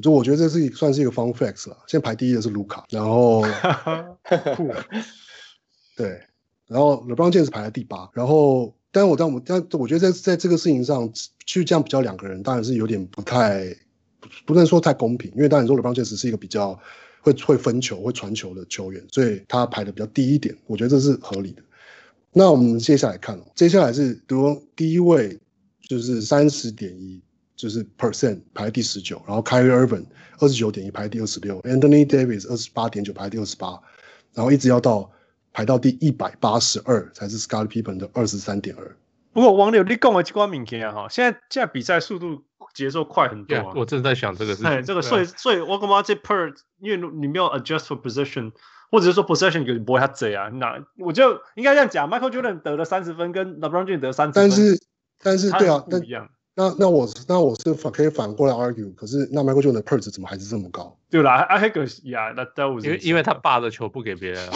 [0.00, 1.76] 就我觉得这是算是一个 fun facts 了。
[1.86, 3.42] 现在排第一的是卢卡，然后，
[5.96, 6.20] 对，
[6.66, 11.12] 然后 LeBron James 排在第八，然后但我但我但我觉得在在这个事情上
[11.46, 13.76] 去这样比较两个人，当然是有点不太
[14.46, 16.78] 不能说太公平，因为当然说 LeBron James 是一个比较
[17.20, 21.62] 会会分球、会传球的球员，所以他排的比较低一点，我觉得这是合理的。
[22.32, 25.38] 那我们接下来看哦，接下来是比如第一位
[25.88, 27.20] 就是三十点一，
[27.60, 30.06] 就是 percent 排第十九，然后 Kyrie Irving
[30.38, 33.80] 二十九点一排第二十六，Anthony Davis 二十八点九排第二十八，
[34.34, 35.10] 然后一直要到。
[35.52, 38.96] 排到第一百八十二才是 Scottie Pippen 的二十三点二。
[39.32, 43.62] 不过王柳，你跟我这关明显啊哈，现在现在比赛速度节奏快很多、啊。
[43.62, 44.70] Yeah, 我正在想这个事情。
[44.70, 48.52] 哎，这个所以所以我干嘛这 per，因为你没有 adjust for position，
[48.92, 50.48] 或者是说 possession 有点不会他贼啊。
[50.50, 54.80] 那我就应该这样讲，Michael Jordan 得了三十分，跟 LeBron James 得三十分，但是
[55.20, 56.30] 但是对啊，不一样。
[56.60, 60.94] 那那我那我是反可以反过来 argue，可是那 Michael Jordan 的 PERS 怎么还是这么高？
[61.08, 64.52] 对啦，啊那个呀，那那我因为因为他爸的球不给别人、啊。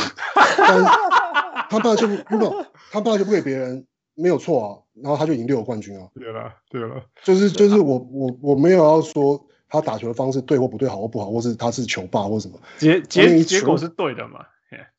[1.70, 4.68] 他爸就不不，他爸就不给别人，没有错啊。
[5.02, 6.06] 然后他就赢六个冠军啊。
[6.14, 12.60] 对了，对了，就是就是我我我没有要说他打球的方式对或不对，好或不好，或是他是球霸或什么。
[12.76, 14.44] 结结结果是对的嘛？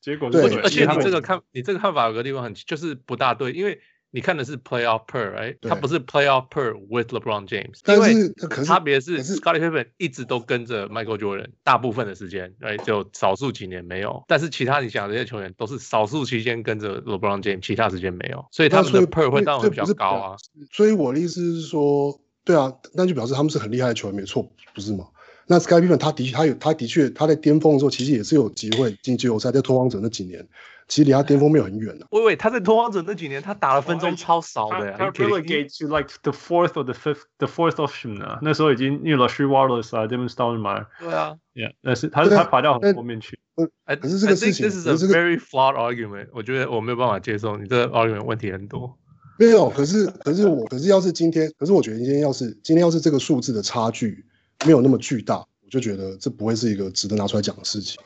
[0.00, 0.62] 结果是对的。
[0.62, 3.80] 而且你这个看，你这个看法有个地方很就是不大对，因为。
[4.16, 5.58] 你看的是 playoff per，right？
[5.68, 12.82] 他不是 playoff per with LeBron James，但是因为差别是 Scottie Pippen 一直都跟着 Michael Jordan，大部分的时间，right？
[12.82, 14.24] 就少数几年没有。
[14.26, 20.36] 但是其他你想这些球员都是少数期间跟着 LeBron James，其他时间没有，所以他们的 per 会当然比较高啊。
[20.72, 25.08] 所以我的意思是说，对啊，那就表示他们是很厉害的球员，没错，不是吗？
[25.46, 30.48] 那 Scottie Pippen 他的确，他有，他的确，他在巅峰的时候，其实也是有机会进季后赛，在拓荒者那几年。
[30.88, 32.06] 其实离他巅峰没有很远的。
[32.10, 34.92] 喂喂，他在拓荒者那几年，他打的分钟超少的。
[34.92, 38.38] 他 relegate to like the fourth or the fifth, the fourth option 呢？
[38.42, 40.86] 那时候已经因为 Rasheed Wallace 啊，Devin Stoudemire。
[41.00, 43.38] 对啊，Yeah，但是他他排到很后面去。
[43.84, 46.28] 哎，可是这个事情，这是 a very flawed argument。
[46.32, 48.96] 我觉得我没有办法接受你这个 argument 问题很多。
[49.38, 54.24] 没有，可是可是我可是要是今天，可是我觉得今天要是今天要是这个数字的差距
[54.64, 58.00] 没有那么巨大，我就觉得这不会是一个值得拿出来讲的事情。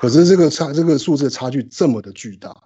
[0.00, 2.56] 可是这个差这个数字差距这么的巨大。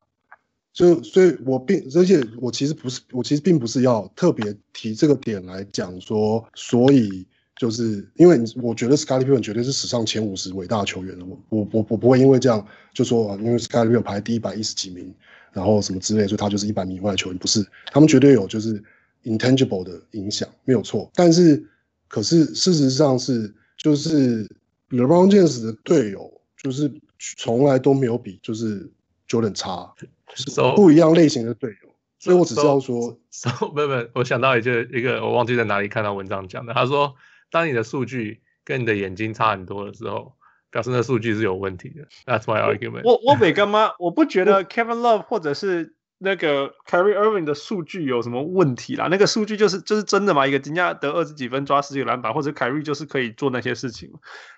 [0.73, 7.25] 就所以，我并而且我其实不是，我其实并不是要特别提这个点来讲说，所以
[7.57, 15.15] 就是因为我觉得 Scottie Pippen 绝对是史上前五十伟大球员了，我我我我不会因为这样就说，因为 Scottie Pippen 排第一百一十几名，
[15.53, 18.83] 然后什么之类，所以他就是一百名以外的球员，不是，他们绝对有就是
[19.23, 21.09] intangible 的影响，没有错。
[21.15, 21.65] 但是，
[22.09, 24.45] 可是事实上是，就是
[24.91, 26.93] LeBron James 的队友，就是
[27.37, 28.91] 从来都没有比就是。
[29.27, 29.91] Jordan 差，
[30.35, 37.15] 是不一样类型的队友，so, 所以我只知道说，so, so, 没有没有，我想到一个一个，我忘记在哪里看到文章讲的，他说，
[37.51, 40.35] 当你的数据跟你的眼睛差很多的时候，
[40.71, 42.07] 表示那数据是有问题的。
[42.27, 43.15] That's my argument 我。
[43.15, 45.94] 我我没干嘛，我不觉得 Kevin Love 或者是。
[46.19, 49.09] 那个 Carry Irving 的数据有什么问题啦？
[49.11, 50.47] 那个数据就是就是真的嘛？
[50.47, 54.13] 一个人家得二十几分，抓十几个篮板，或者 Carry 就是可以做那些事情。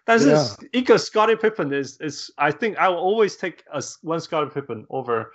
[0.04, 0.36] 但是
[0.72, 5.26] 一个 Scottie Pippen is is I think I will always take a one Scottie Pippen over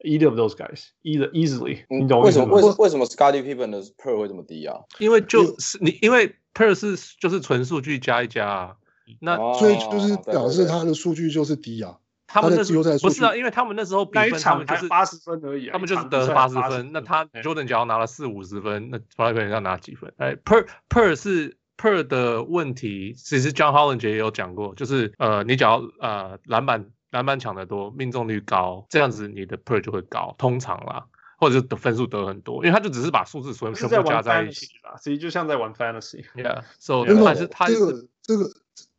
[0.00, 1.84] either of those guys either easily。
[1.88, 2.56] 你懂为什么？
[2.56, 4.80] 为什么为什么 Scottie Pippen 的 Per 会这么低啊？
[4.98, 8.76] 因为就是你因为 Per 是就是纯数据加一加啊，
[9.20, 11.98] 那所以就是表示他的数据就是低啊。
[12.30, 16.90] 他们那时候不是啊，因为他们那时候比分他们就是八十分而已，他们就是得八十分。
[16.92, 20.12] 那他 Jordan 只要拿了四五十分，那 Scottie 要拿几分？
[20.18, 31.06] 哎，Per Per 是 Per 的问题，其实 John Hollinger 也有讲过，就是呃，你只要呃篮板篮板抢得多，命中率高，这样子你的 Per 就会高，通常啦，
[31.38, 36.26] 或者是得分数得很多，因为他就只是把数字所有全部加在一起啦，其实就像在玩 Fantasy。
[36.34, 38.50] Yeah，so 还是他这个这个。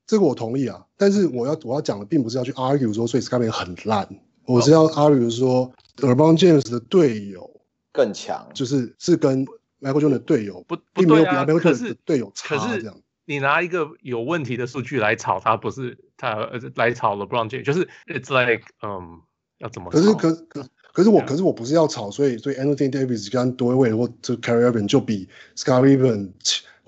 [0.10, 4.10] 这个我同意啊，但是我要我要讲的并不是要去 argue 说，所以 Scotty 很烂，
[4.48, 9.46] 我是要 argue 说 LeBron James 的队友更强，就是是跟
[9.80, 13.00] Michael Jordan 的队友不不对啊，比可是队友差这样。
[13.26, 19.20] 你拿一个有问题的数据来炒他，不是他来炒 LeBron James，就是 it's like 嗯、um,，
[19.60, 19.92] 要怎么？
[19.92, 26.00] 可是可可可是我可是我不是要炒，所以所以 Anthony Davis 跟多位或者 c a r r y e r b a n 就比 Scotty
[26.00, 26.32] Pippen。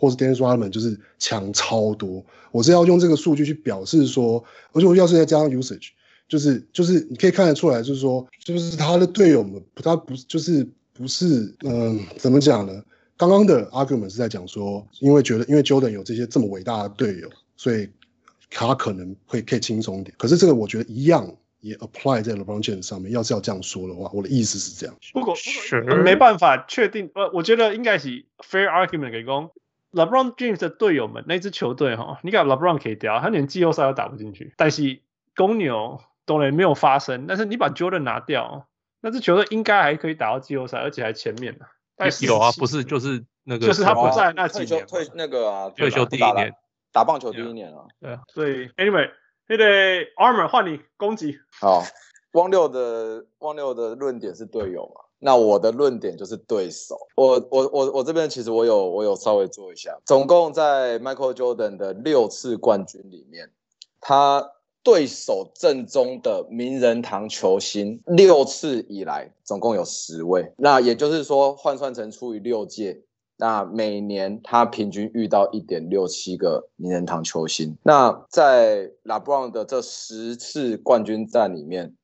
[0.01, 4.43] 或是 Dennis Rodman 就是强超多，我是要用这个数据去表示说，
[4.73, 5.89] 而且我要是再加上 usage，
[6.27, 12.83] 就是就是你可以看得出来，就是说，就是他的队友们，他不就是不是，嗯，怎么讲呢？
[13.15, 17.87] 刚刚的 argument 是在讲说，因为觉得因为 Jordan 有这些这么伟大的队友，所以
[18.49, 20.15] 他可能会可以轻松一点。
[20.17, 23.11] 可是这个我觉得一样也 apply 在 LeBron James 上面。
[23.11, 24.95] 要是要这样说的话，我的意思是这样。
[25.13, 29.51] 不过是没办法确定，呃，我觉得应该是 fair argument 给讲。
[29.91, 34.53] LeBron James 的队友们，那支球队哈，你把 LeBron 可以掉，他连季后赛都打不进去。
[34.57, 35.01] 但是
[35.35, 38.67] 公牛当然没有发生，但是你把 Jordan 拿掉，
[39.01, 41.65] 那支球队应该还可以打到季后赛，而且还前面呢。
[42.21, 46.51] 有啊，不是就是那个，就是他不在那几年退那个啊，退休第一年
[46.91, 47.85] 打棒球第一年啊。
[47.99, 49.11] 对啊，所以 anyway，
[49.45, 49.65] 那个
[50.15, 51.37] Armor 换你攻击。
[51.59, 51.83] 好，
[52.31, 55.01] 汪六的汪六的论点是队友嘛？
[55.23, 56.97] 那我的论点就是对手。
[57.15, 63.51] 我我我我这边其实我有我有稍微做一下，总共在 Michael Jordan 的六次冠军里面，
[63.99, 64.51] 他
[64.81, 70.51] 对手阵中的名人堂球星六次以来总共有十位。
[70.57, 73.03] 那也就是说换算成除以六届，
[73.37, 77.77] 那每年他平均遇到一点六七个名人堂球星。
[77.83, 81.95] 那在 LeBron 的这十次冠军战里面。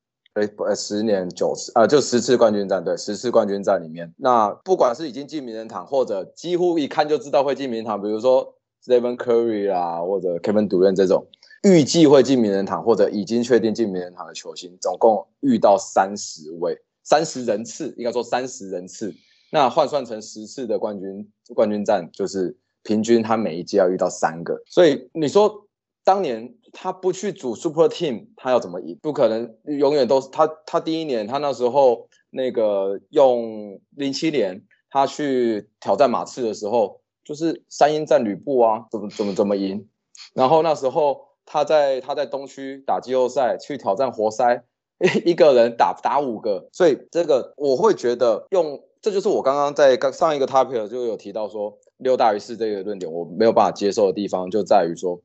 [0.57, 8.53] 呃，十年九次啊，就十次冠军战，对，十次冠军战里面，那不管是已经进名人堂，或者几乎一看就知道会进名人堂，比如说
[8.85, 11.25] Stephen Curry 啊，或者 Kevin Durant 这种
[11.63, 19.13] 预计会进名人堂，或者已经确定进名人堂的球星，总共遇到三十位，三十人次，应该说三十人次，
[19.51, 25.63] 那换算成十次的冠军冠军战，就是平均他每一届要遇到三个，所以你说。
[26.03, 28.97] 当年他不去组 Super Team，他要怎么赢？
[29.01, 30.47] 不可能，永远都是他。
[30.65, 39.87] 他第一年，他那时候那个用零七年，他去挑战马刺的时候，就是三英战吕布啊，怎么怎么怎么赢？
[40.33, 44.63] 然后那时候他在他在东区打季后赛，去挑战活塞，
[45.25, 55.21] 一个人打打五个，所以这个我会觉得用，这就是我刚刚在刚上一个 topic 就有提到说六大于四这个论点，我没有办法接受的地方就在于说。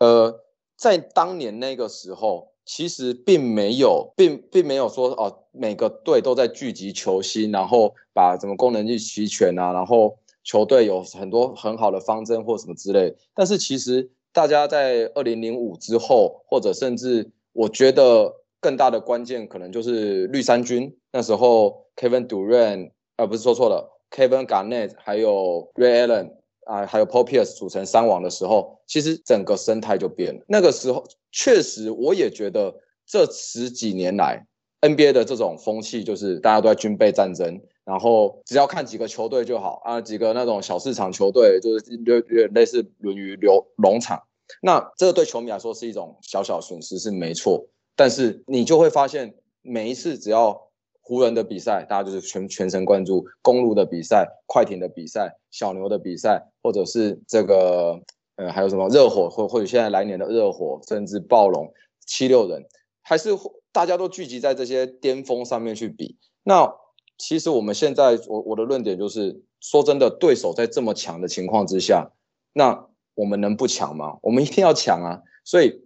[0.00, 0.40] 呃，
[0.76, 13.14] 在当年那个时候，其实并没有，并并没有说哦，每个队都在聚集球星，然后把什么功能性齐全啊，然后球队有很多很好的方针或什么之类。
[13.34, 26.32] 但是其实大家在二零零五之后，或者甚至我觉得更大的关键，可能就是绿衫军那时候，Kevin Durant，呃，不是说错了，Kevin Garnett，还有 Ray Allen。
[26.66, 30.44] 啊，还有 Paul Pierce 组成三王的时候，其实整个生态就变了。
[30.48, 32.74] 那个时候，确实我也觉得
[33.06, 34.46] 这十几年来
[34.80, 44.22] NBA 的这种风气，就是大家都在军备战争，然后只要看几个球队就好啊，几个那种小市场球队，就是有有类似沦于流农场。
[44.60, 47.66] 那这个对球迷来说是一种小小损失，是没错。
[47.96, 50.68] 但是你就会发现，每一次只要
[51.00, 58.00] 湖人的比赛，大家就是全全神贯注；公路的比赛、快艇的比赛、小牛的比赛，或者是这个
[58.34, 61.72] 呃还有什么热火，或或者现在来年的热火，甚至暴龙、
[62.04, 62.64] 七六人，
[63.02, 63.30] 还是
[63.70, 66.16] 大家都聚集在这些巅峰上面去比。
[66.42, 66.74] 那
[67.18, 72.10] 其实我们现在，我我的论点就是，说真的，对手在这么强的情况之下，
[72.52, 74.16] 那我们能不强吗？
[74.22, 75.22] 我们一定要强啊！
[75.44, 75.84] 所以。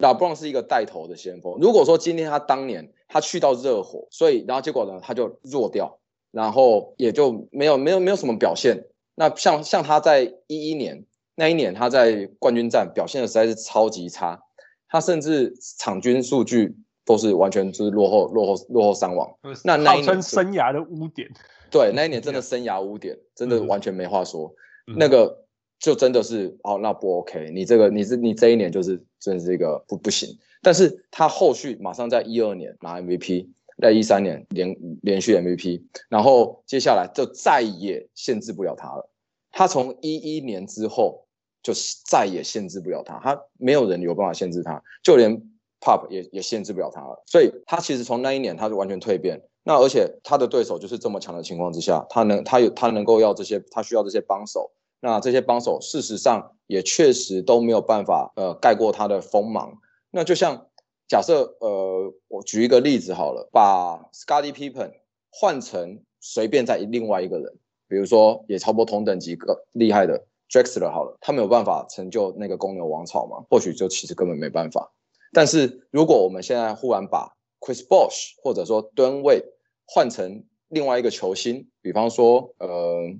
[0.00, 1.58] LeBron 是一个带头的先锋。
[1.60, 5.98] 如果说今天他当年他去到热火，所以然后结果呢，他就弱掉，
[6.30, 8.86] 然后也就没有没有没有什么表现。
[9.20, 11.04] 那像像他在一一年
[11.34, 14.40] 那一年，他在冠军战表现的实在是超级差，
[14.88, 19.30] 他甚至场均数据都是完全就是落后落后落后三王。
[19.62, 21.28] 那那一年生涯的污点，
[21.70, 24.54] 对，那一年真的生涯污点，真的完全没话说。
[24.86, 25.44] 嗯、那个。
[25.78, 30.28] 就真的是哦，那不 OK，你这个你是你这一年就是真的是一个不不行。
[30.60, 33.48] 但是他后续马上在一二年拿 MVP，
[33.80, 39.09] 在一三年连连续 MVP，然后接下来就再也限制不了他了。
[39.50, 41.26] 他从一一年之后
[41.62, 41.72] 就
[42.08, 45.42] 再也限制不了他，他没有人有办法限制他，就连
[45.80, 47.22] Pop 也也限制不了他了。
[47.26, 49.42] 所以他其实从那一年他就完全蜕变。
[49.62, 54.70] 那而且他的对手就是这么强的情况之下，他能他有他能够要这些，他需要这些帮手。
[55.02, 59.78] 那这些帮手，事实上也确实都没有办法，呃，盖过他的锋芒。
[60.10, 60.66] 那就像
[61.08, 64.92] 假设，呃，我举一个例子好了，把 Scotty Pippen
[65.30, 67.58] 换成随便在另外一个人，
[67.90, 73.44] 比如说也差不多同等级个厉害的 Drexler 好了，他没有办法成就那个公牛王朝吗？
[73.50, 74.92] 或许就其实根本没办法。
[75.32, 79.46] 但是如果我们现在忽然把 Chris Bosh 或者说 d w a n w a d
[79.84, 83.12] 换成另外一个球星，比方说，呃。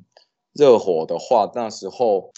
[0.53, 2.33] 热火的话，那时候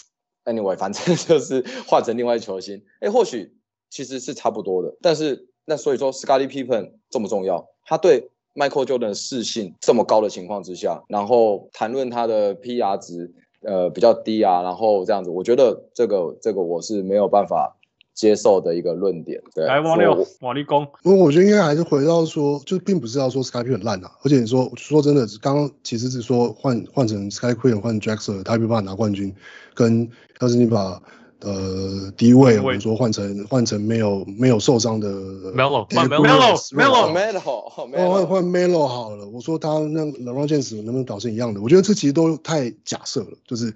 [0.45, 3.57] ，anyway，反正 就是换成另外一球星，哎，或许
[3.89, 4.95] 其实是差不多的。
[5.01, 13.31] 但是那所以说，Scottie Pippen 重不重要，他对 Michael Jordan 的适性这么高的情况之下，然后谈论他的 PR 值，
[13.61, 17.75] 呃，比较低啊，然后这样子，我觉得这个这个我是没有办法。
[18.15, 20.87] 接受的一个论点，对，来王六，王立功。
[21.01, 29.33] 因为我觉得应该还是回到说，就并不是要说 Scottie 很烂啊，而且你说说真的，刚刚其实是说换换成 Scottie 换 Drexler 他没办法拿冠军，
[29.73, 30.07] 跟
[30.41, 31.01] 要是你把
[31.43, 35.09] 呃低位，我们说换成换成没有没有受伤的
[35.53, 39.27] Melo，Melo，Melo，Melo，换换 Melo 好了。
[39.27, 41.61] 我说他那 LeBron James 能不能搞成一样的？
[41.61, 43.75] 我觉得这其实都太假设了，就是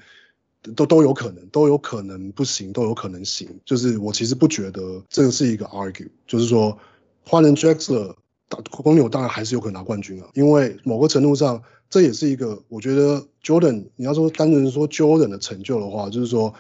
[0.78, 3.50] 都都有可能，都有可能不行，都有可能行。
[3.66, 6.78] 就是我其实不觉得这个是一个 argue，就是说
[7.26, 8.14] 换成 Drexler
[8.48, 16.54] 打公牛当然还是有可能拿冠军啊，因为某个程度上这也是一个我觉得 Jordan 你要说单纯说 Jordan 的成就的话，就是说。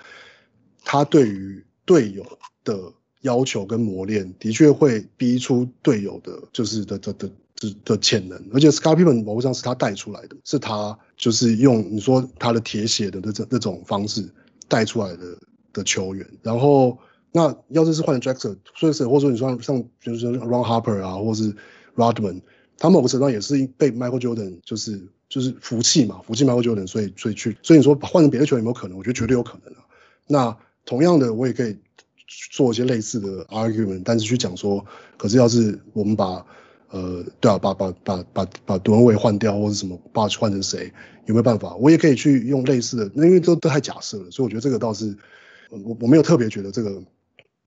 [0.90, 2.26] 他对于队友
[2.64, 2.80] 的
[3.24, 8.42] 要求跟磨练，的确会逼出队友的，就是的的的的的潜能。
[8.54, 14.26] 而且 s c a r p i m a n 某种上是他带出来的，是他就是用你说他的铁血的那种那种方式
[14.70, 15.38] 带出来的
[15.74, 16.26] 的球员。
[16.42, 16.98] 然后
[17.34, 21.54] 那要是是换成 Drexler，所以是或者说你说像比如说 Ron Harper 啊，或是
[21.98, 22.40] Rodman，
[22.78, 28.98] 他某个程度上也是被 Michael Jordan 就是就是服气嘛，服气 Michael Jordan，所以所以去，所以你说换成别的球员有没有可能？
[28.98, 29.84] 我觉得绝对有可能啊。
[30.30, 30.58] 那
[30.88, 31.78] 同样的，我也可以
[32.52, 34.84] 做一些类似的 argument，但是去讲说，
[35.18, 36.44] 可是要是我们把
[36.92, 40.90] 呃，对啊，把把把把把杜文伟换掉，或者什么把换成谁，
[41.26, 41.76] 有没有办法？
[41.76, 45.14] 我也可以去用类似的，那因为都都太假设了，所以我觉得这个倒是
[45.70, 47.04] 我我没有特别觉得这个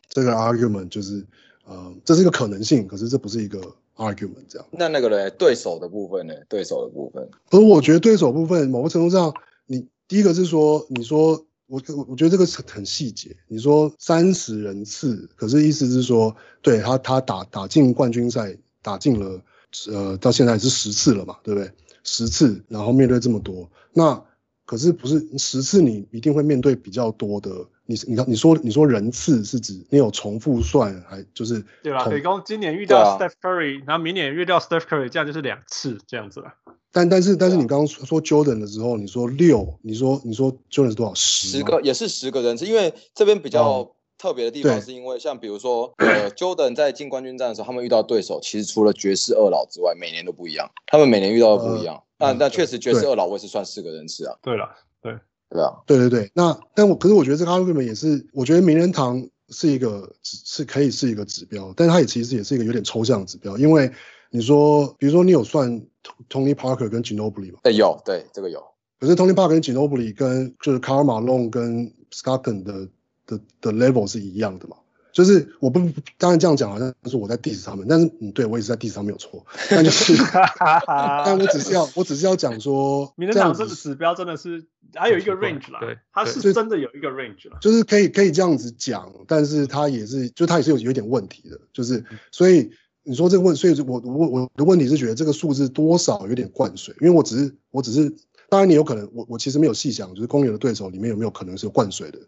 [0.08, 1.22] 这个 argument 就是
[1.66, 3.60] 呃，这是一个可能性，可是这不是一个
[3.96, 4.66] argument 这样。
[4.70, 5.30] 那那个呢？
[5.32, 6.32] 对手的部分呢？
[6.48, 9.34] 对手的部分，而我觉得对手部分某个程度上，
[9.66, 11.44] 你第一个是说，你说。
[11.70, 13.34] 我我我觉得这个是很细节。
[13.46, 19.40] 你说三十人次，可是意思是说，对他他打打进冠军赛，打进了，
[19.88, 21.70] 呃，到现在是十次了嘛，对不对？
[22.02, 24.20] 十次，然后面对这么多，那
[24.66, 27.50] 可是不是十次你一定会面对比较多的。
[27.86, 32.04] 你你你说你说人次是指你有重复算，还就是对吧？
[32.08, 36.54] 比如今年遇到 Steph Curry，、啊、然后明年遇到 Steph Curry，这样就是两次这样子了。
[36.92, 41.48] 但但是但是你刚刚说 Jordan 的时候，你说六，你说你说 Jordan 是多少十？
[41.48, 51.94] 十个也是十个人次，因为这边比较特别的地方是因为像比如说呃 Jordan 在进冠军战的时候，他们遇到对手其实除了爵士二老之外，每年都不一样，他们每年遇到的不一样。
[51.94, 54.34] 呃、但但确实爵士二老我也是算四个人次啊。
[54.42, 54.68] 对了，
[55.00, 55.14] 对
[55.48, 56.30] 对啊，对对对。
[56.34, 63.88] 那但我可是我觉得这个 argument 也是，我觉得名人堂是一个是可以是一个指标，但是它也其实也是一个有点抽象的指标，因为。
[64.30, 65.82] 你说，比如说你有算
[66.28, 67.58] Tony Parker 跟 Ginobili 吗？
[67.64, 68.64] 哎，有，对，这个有。
[69.00, 72.88] 可是 Tony Parker 跟 Ginobili 跟就是 Karl Malone 跟 Stockton 的
[73.26, 74.76] 的的 level 是一样的嘛？
[75.12, 75.80] 就是我不
[76.18, 79.44] 当然这样讲好像是我在 diss 他们，但是嗯，对我也是在 diss 他们没有错。
[79.68, 80.14] 但就是，
[80.86, 84.64] 但我只是要我只是要讲说，名人堂这个指标真的是
[84.94, 92.70] 还有一个 range 啦，对，它是真的有一个 range 啦，就是可以可以这样子讲，但是它也是就它也是有有点问题的，就是所以。
[93.02, 98.14] 你说这个问，所以我我我的问题是觉得这个数字多少有点灌水，因为我只是我只是，
[98.48, 102.18] 当然你有可能，我我其实没有细想，就是公牛的对手里面有没有可能是有灌水的，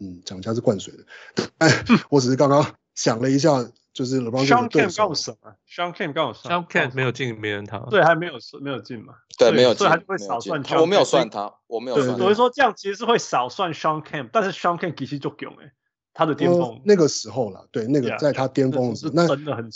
[0.00, 4.88] 嗯，讲一下是灌水的，哎，我只是刚刚想了一下，就是 LeBron James 的对手。
[4.88, 9.14] Shawn Kemp 告诉什么？Shawn Kemp 告诉什么？Shawn Kemp 没有进名人堂，对，还没有没有进嘛？
[9.38, 10.62] 对，没有进，所以还是会少算。
[10.80, 12.18] 我没有算他，我没有算。
[12.18, 15.72] 所以说这样其实是会少算 Shawn Kemp，但是 Shawn Kemp 其实就囧哎，
[16.12, 19.70] 他的巅峰那个时候了，对，那个在他巅峰的时候，那真的很。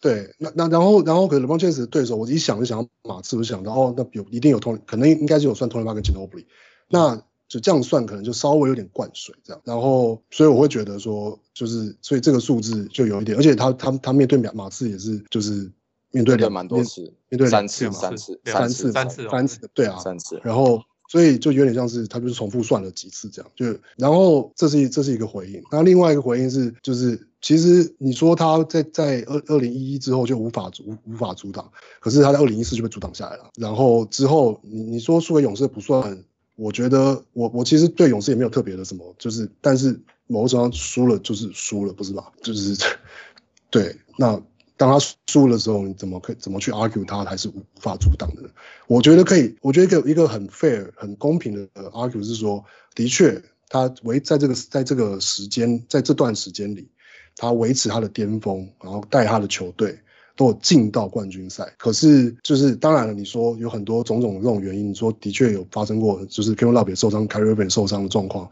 [0.00, 6.44] 对，那那然后然后可能 LeBron James 的对手，我一想就想到马刺，我就想到哦，那有一定有 Tony，可能应该是有算 Tony Parker 跟 Ginobili，
[6.88, 7.16] 那
[7.48, 15.70] 就这样算可能就稍微有点灌水这样，然后所以我会觉得说，就是所以这个数字就有一点，而且他他他面对马马刺也是就是
[16.10, 20.82] 面对两蛮多次，面对三次三次三次三次三次对啊三次，然后。
[21.08, 36.24] 所以就有点像是他就是重复算了几次这样，就然后这是这是一个回应，然后另外一个回应是就是其实你说他在在二二零一一之后就无法无无法阻挡，可是他在二零一四就被阻挡下来了，然后之后你你说输给勇士不算，
[36.56, 42.32] 我觉得我我其实对勇士也没有特别的什么，就是但是某种程度上输了就是输了不是吧？
[42.42, 42.76] 就是
[43.70, 44.42] 对那。
[44.76, 48.42] 当他输的时候，你怎么可以怎么去 argue 他还是无法阻挡的？
[48.86, 52.62] 我觉得可以，我觉得一个一个很 fair、很公平的 argue 是说，
[52.94, 56.86] 的确，他维在这个在这个时间，在这段时间里，
[57.36, 59.98] 他维持他的巅峰，然后带他的球队
[60.36, 61.72] 都有进到冠军赛。
[61.78, 68.50] 可是，就是当然了，你说有很多种种这种原因，你说的确有发生过，就是 Kevin Love 受伤，Kyrie Irving 受伤的状况，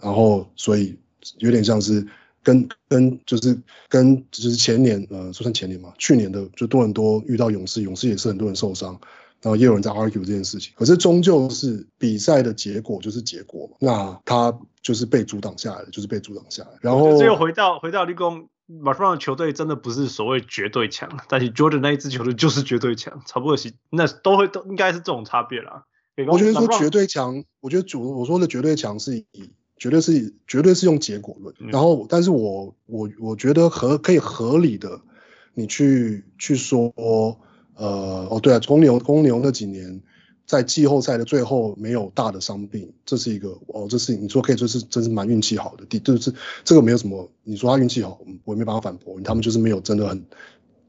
[0.00, 0.98] 然后所以
[1.38, 2.04] 有点像是。
[2.42, 8.98] 跟跟就是跟就是前年呃，说算前年嘛，去年的就多伦多遇到勇士，勇士也是很多人受伤，
[9.42, 10.72] 然后也有人在 argue 这件事情。
[10.74, 16.70] 可是终究是比赛的结果就是结果嘛，那他就是被阻挡下来了，就是被阻挡下来。
[16.80, 25.84] 然后又回到回到立功，马上的球队真的不是所谓绝对强，但是 Jordan 那一支球队就是绝对强，差不多是那都会都应该是这种差别啦。
[26.26, 29.52] 我觉得说绝对强，我觉得主我说的绝对强是以。
[29.80, 31.52] 绝对是绝对是用结果论。
[31.72, 35.00] 然后，但是我我我觉得合可以合理的，
[35.54, 36.92] 你去去说，
[37.74, 40.00] 呃，哦，对啊，公牛公牛那几年
[40.46, 50.22] 在季后赛的最后没有大的伤病，这是一个哦，这是你说可以说是真是蛮运气好的，第就是这个没有什么，你说他运气好，我也没办法反驳，他们就是没有真的很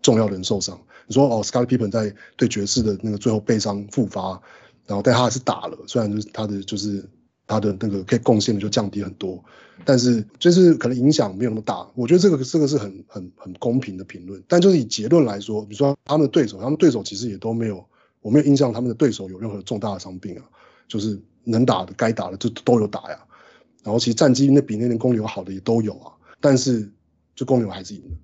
[0.01, 0.77] 重要的人受伤。
[1.07, 4.41] 你说哦，Scottie Pippen 在对爵士的那个最后背伤复发，
[4.85, 7.07] 然后但他还是打了，虽然就是他的就是
[7.51, 9.43] 他的那个可以贡献的就降低很多，
[9.83, 11.85] 但是就是可能影响没有那么大。
[11.95, 14.41] 我觉得这个这个是很很很公平的评论。
[14.47, 17.83] 但就是以结论来说，比如说他们的对手，他们对手其实也都没有，
[18.21, 20.43] 我没有印象他们的对手有任何重大的伤病啊，
[20.87, 23.19] 就是能打的该打的就都有打呀。
[23.83, 26.89] 然后其实战绩那比那年公牛好的也都有啊，但是
[27.35, 28.17] 就公牛还是赢了。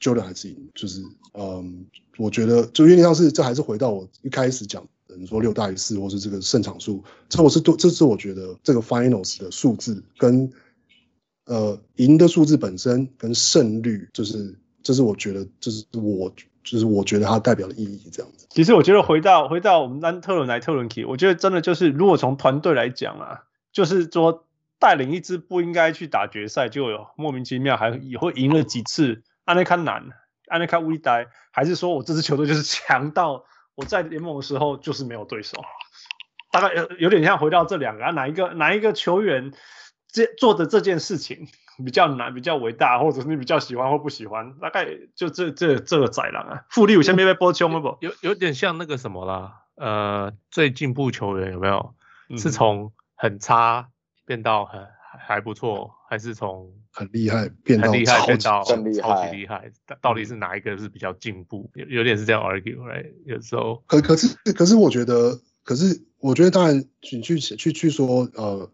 [0.00, 1.00] Jordan 还是赢，就是
[1.34, 1.86] 嗯，
[2.18, 10.50] 我觉得就有点像是这还是回到我一开始讲的，你说六大于四，或是这个胜场数，这我是都，这是我觉得这个 Finals 的数字跟
[11.44, 16.32] 呃赢的数字本身跟胜率，就是这是我觉得这是我
[16.64, 18.46] 就是我觉得它代表的意义这样子。
[18.50, 24.46] 其实我觉得回到回到我们安特伦来特伦奇我觉得真的就是如果从团队来讲啊，就是说
[24.78, 29.22] 带领一支不应该去打决赛，就有莫名其妙还也会赢了几次。
[29.44, 30.08] 安内看难，
[30.46, 33.44] 安内看微呆，还是说我这支球队就是强到
[33.74, 35.62] 我在联盟的时候就是没有对手，
[36.50, 39.52] 大概有有点像回到这两个，啊、哪一个哪一个球员
[40.08, 41.48] 这做的这件事情
[41.84, 47.80] 比较难，比较伟大，或者是你比较喜欢或不喜欢，大概就这这这个宰狼啊，富力有先别被波球吗？
[47.80, 51.94] 不，有有点像那个什么啦，呃，最进步球员有没有？
[52.36, 53.88] 是从很差
[54.24, 54.86] 变到很。
[55.14, 61.70] 还不错，还是从很厉害变到厉害变到超级厉害，到底是哪一个是比较进步？
[61.74, 63.12] 有有点是这样 argue，right？
[63.24, 68.70] 有时候可可是可是我觉得，可是我觉得当然你去去去说呃，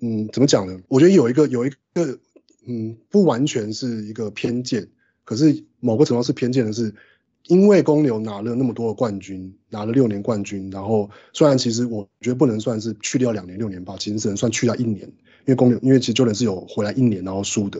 [0.00, 0.80] 嗯，怎么讲呢？
[0.88, 2.18] 我觉得有一个有一个
[2.66, 4.88] 嗯，不完全是一个偏见，
[5.24, 6.94] 可是某个程度是偏见的是。
[7.48, 17.78] 因为公牛拿了那么多的冠军，拿了六年冠军，然后虽然其实我觉得不能算是去掉两年六年吧，其实只能算去掉一年，因为公牛因为其实 Jordan 是有回来一年然后输的，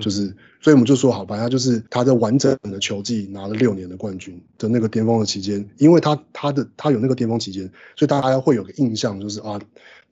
[0.00, 7.64] 就是所以我们就说好吧，他就是他在完整的球季拿了六年的冠军的那个巅峰的期间，因为他他的他有那个巅峰期间，
[7.96, 9.60] 所以大家会有个印象就是啊，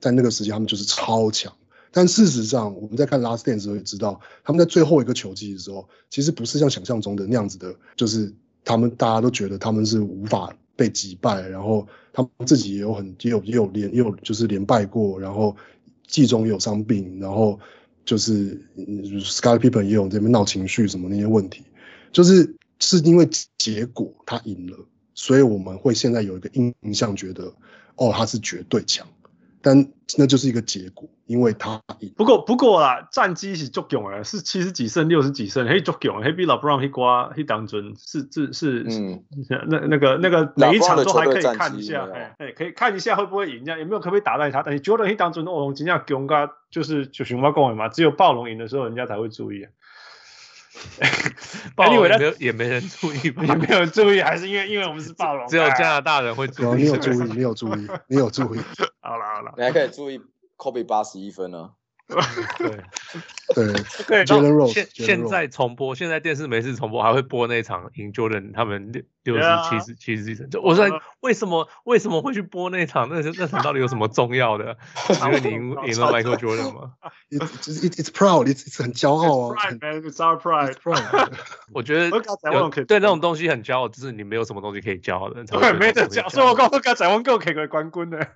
[0.01, 1.53] 在那个时间他们就是超强，
[1.93, 8.35] 但事实上我们在看 Last Dance 的时候也知道，他们在最后一个球季的时候，其实不是像想象中的那样子的，就是。
[8.63, 15.55] 他们大家都觉得他们是无法被击败，然后他们自己也有很也有也有连也有就是连败过，然后
[16.07, 17.59] 季中也有伤病，然后
[18.05, 21.63] 就是 Scottie Pippen 也有这边闹情绪什么那些问题，
[22.11, 24.77] 就是是因为结果他赢了，
[25.13, 27.53] 所以我们会现在有一个印象觉得
[27.95, 29.07] 哦他是绝对强。
[29.61, 29.87] 但
[30.17, 31.81] 那就是一个结果，因为他
[32.15, 39.23] 不过不过啦，战绩是足强的，是七十几胜、六十几胜，嘿足强，嘿比 LeBron 嘿瓜嘿当尊是是是，嗯，
[39.67, 44.63] 那那个那个每一场都还可以看一下，哎哎，可以看一下会不会赢，这样有没有可不可以打败他？
[44.63, 49.65] 但是 Jordan 嘿当中那种真正强噶，就是就熊猫讲的嘛，只有暴龙赢的时候，人家才会注意。
[49.65, 49.69] 暴
[51.77, 56.81] 龙也没有也没人注意，也 没有注意，还是因为因为我们是暴龙，只有加拿大人会注意。
[56.83, 58.59] 你有注意，你有注意，你有注意。
[59.01, 60.21] 好了好了，你还可以注意
[60.57, 61.71] Kobe 八十一分呢。
[62.57, 63.73] 对对
[64.07, 69.03] 对，Jordan 现现在重播，现在电视没事重播，还会播那场赢 Jordan 他们六
[69.35, 70.49] 六十七十七十几胜。
[70.49, 70.87] 就我说
[71.19, 73.09] 为什么为什么会去播那场？
[73.09, 74.75] 那那场到底有什么重要的？
[75.25, 76.93] 因为你赢赢了 Michael Jordan 吗
[77.29, 79.55] ？It's it's proud，it's 很骄傲啊。
[79.69, 80.75] It's our pride。
[81.73, 82.09] 我觉得
[82.85, 85.43] 对那种东西很骄傲，就是你没有什么东西可以骄傲的。
[85.45, 86.29] 对，没得骄傲。
[86.29, 88.27] 所以我刚刚刚才问过 K 个冠军的。